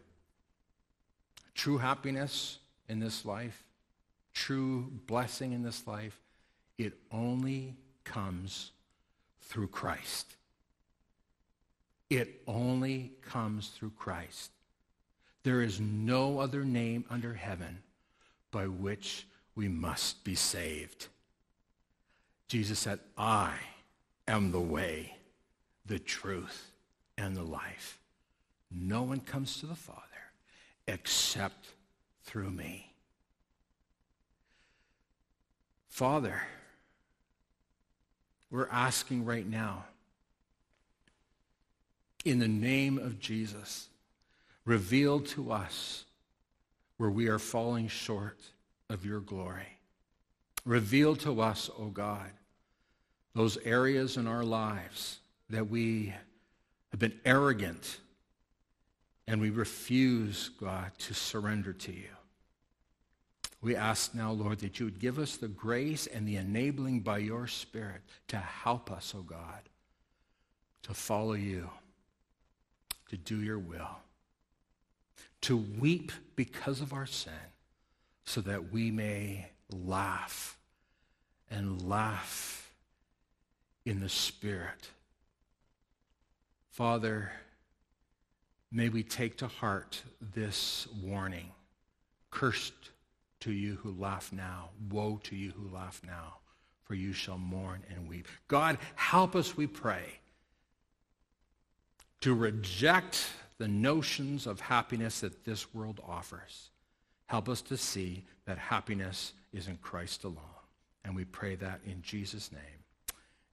true 1.54 1.78
happiness 1.78 2.58
in 2.88 2.98
this 2.98 3.24
life, 3.24 3.62
true 4.32 4.90
blessing 5.06 5.52
in 5.52 5.62
this 5.62 5.86
life, 5.86 6.18
it 6.78 6.94
only 7.10 7.76
comes 8.04 8.72
through 9.40 9.68
Christ. 9.68 10.36
It 12.10 12.42
only 12.46 13.12
comes 13.22 13.68
through 13.68 13.92
Christ. 13.98 14.50
There 15.44 15.62
is 15.62 15.80
no 15.80 16.38
other 16.38 16.64
name 16.64 17.04
under 17.10 17.34
heaven 17.34 17.82
by 18.50 18.66
which 18.66 19.26
we 19.54 19.68
must 19.68 20.22
be 20.24 20.34
saved. 20.34 21.08
Jesus 22.48 22.78
said, 22.78 23.00
I 23.16 23.54
am 24.28 24.52
the 24.52 24.60
way, 24.60 25.16
the 25.86 25.98
truth, 25.98 26.72
and 27.16 27.34
the 27.34 27.42
life. 27.42 27.98
No 28.70 29.02
one 29.02 29.20
comes 29.20 29.58
to 29.60 29.66
the 29.66 29.74
Father 29.74 30.00
except 30.86 31.68
through 32.24 32.50
me. 32.50 32.91
Father, 35.92 36.40
we're 38.50 38.66
asking 38.70 39.26
right 39.26 39.46
now, 39.46 39.84
in 42.24 42.38
the 42.38 42.48
name 42.48 42.96
of 42.96 43.20
Jesus, 43.20 43.88
reveal 44.64 45.20
to 45.20 45.52
us 45.52 46.06
where 46.96 47.10
we 47.10 47.28
are 47.28 47.38
falling 47.38 47.88
short 47.88 48.38
of 48.88 49.04
your 49.04 49.20
glory. 49.20 49.68
Reveal 50.64 51.14
to 51.16 51.42
us, 51.42 51.68
O 51.68 51.82
oh 51.82 51.88
God, 51.88 52.30
those 53.34 53.58
areas 53.58 54.16
in 54.16 54.26
our 54.26 54.44
lives 54.44 55.18
that 55.50 55.68
we 55.68 56.14
have 56.90 57.00
been 57.00 57.20
arrogant 57.26 57.98
and 59.28 59.42
we 59.42 59.50
refuse, 59.50 60.48
God, 60.58 60.90
to 61.00 61.12
surrender 61.12 61.74
to 61.74 61.92
you. 61.92 62.08
We 63.62 63.76
ask 63.76 64.12
now, 64.12 64.32
Lord, 64.32 64.58
that 64.58 64.80
you 64.80 64.86
would 64.86 64.98
give 64.98 65.20
us 65.20 65.36
the 65.36 65.46
grace 65.46 66.08
and 66.08 66.26
the 66.26 66.36
enabling 66.36 67.00
by 67.00 67.18
your 67.18 67.46
Spirit 67.46 68.02
to 68.28 68.36
help 68.36 68.90
us, 68.90 69.14
O 69.14 69.20
oh 69.20 69.22
God, 69.22 69.68
to 70.82 70.92
follow 70.92 71.34
you, 71.34 71.70
to 73.08 73.16
do 73.16 73.40
your 73.40 73.60
will, 73.60 74.00
to 75.42 75.56
weep 75.56 76.10
because 76.34 76.80
of 76.80 76.92
our 76.92 77.06
sin, 77.06 77.32
so 78.24 78.40
that 78.40 78.72
we 78.72 78.90
may 78.90 79.46
laugh 79.70 80.58
and 81.48 81.88
laugh 81.88 82.72
in 83.84 84.00
the 84.00 84.08
Spirit. 84.08 84.88
Father, 86.70 87.30
may 88.72 88.88
we 88.88 89.04
take 89.04 89.36
to 89.36 89.46
heart 89.46 90.02
this 90.34 90.88
warning. 91.00 91.52
Cursed 92.32 92.91
to 93.42 93.52
you 93.52 93.76
who 93.82 93.92
laugh 93.92 94.32
now. 94.32 94.70
Woe 94.90 95.20
to 95.24 95.36
you 95.36 95.50
who 95.50 95.74
laugh 95.74 96.00
now, 96.06 96.38
for 96.84 96.94
you 96.94 97.12
shall 97.12 97.38
mourn 97.38 97.82
and 97.90 98.08
weep. 98.08 98.28
God, 98.46 98.78
help 98.94 99.34
us, 99.34 99.56
we 99.56 99.66
pray, 99.66 100.20
to 102.20 102.34
reject 102.34 103.28
the 103.58 103.66
notions 103.66 104.46
of 104.46 104.60
happiness 104.60 105.20
that 105.20 105.44
this 105.44 105.74
world 105.74 106.00
offers. 106.06 106.70
Help 107.26 107.48
us 107.48 107.62
to 107.62 107.76
see 107.76 108.24
that 108.44 108.58
happiness 108.58 109.32
is 109.52 109.66
in 109.66 109.76
Christ 109.78 110.24
alone. 110.24 110.38
And 111.04 111.16
we 111.16 111.24
pray 111.24 111.56
that 111.56 111.80
in 111.84 112.00
Jesus' 112.02 112.52
name. 112.52 112.60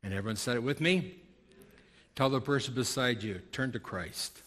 And 0.03 0.13
everyone 0.13 0.35
said 0.35 0.55
it 0.55 0.63
with 0.63 0.81
me? 0.81 1.15
Tell 2.15 2.29
the 2.29 2.41
person 2.41 2.75
beside 2.75 3.23
you, 3.23 3.41
turn 3.51 3.71
to 3.71 3.79
Christ. 3.79 4.41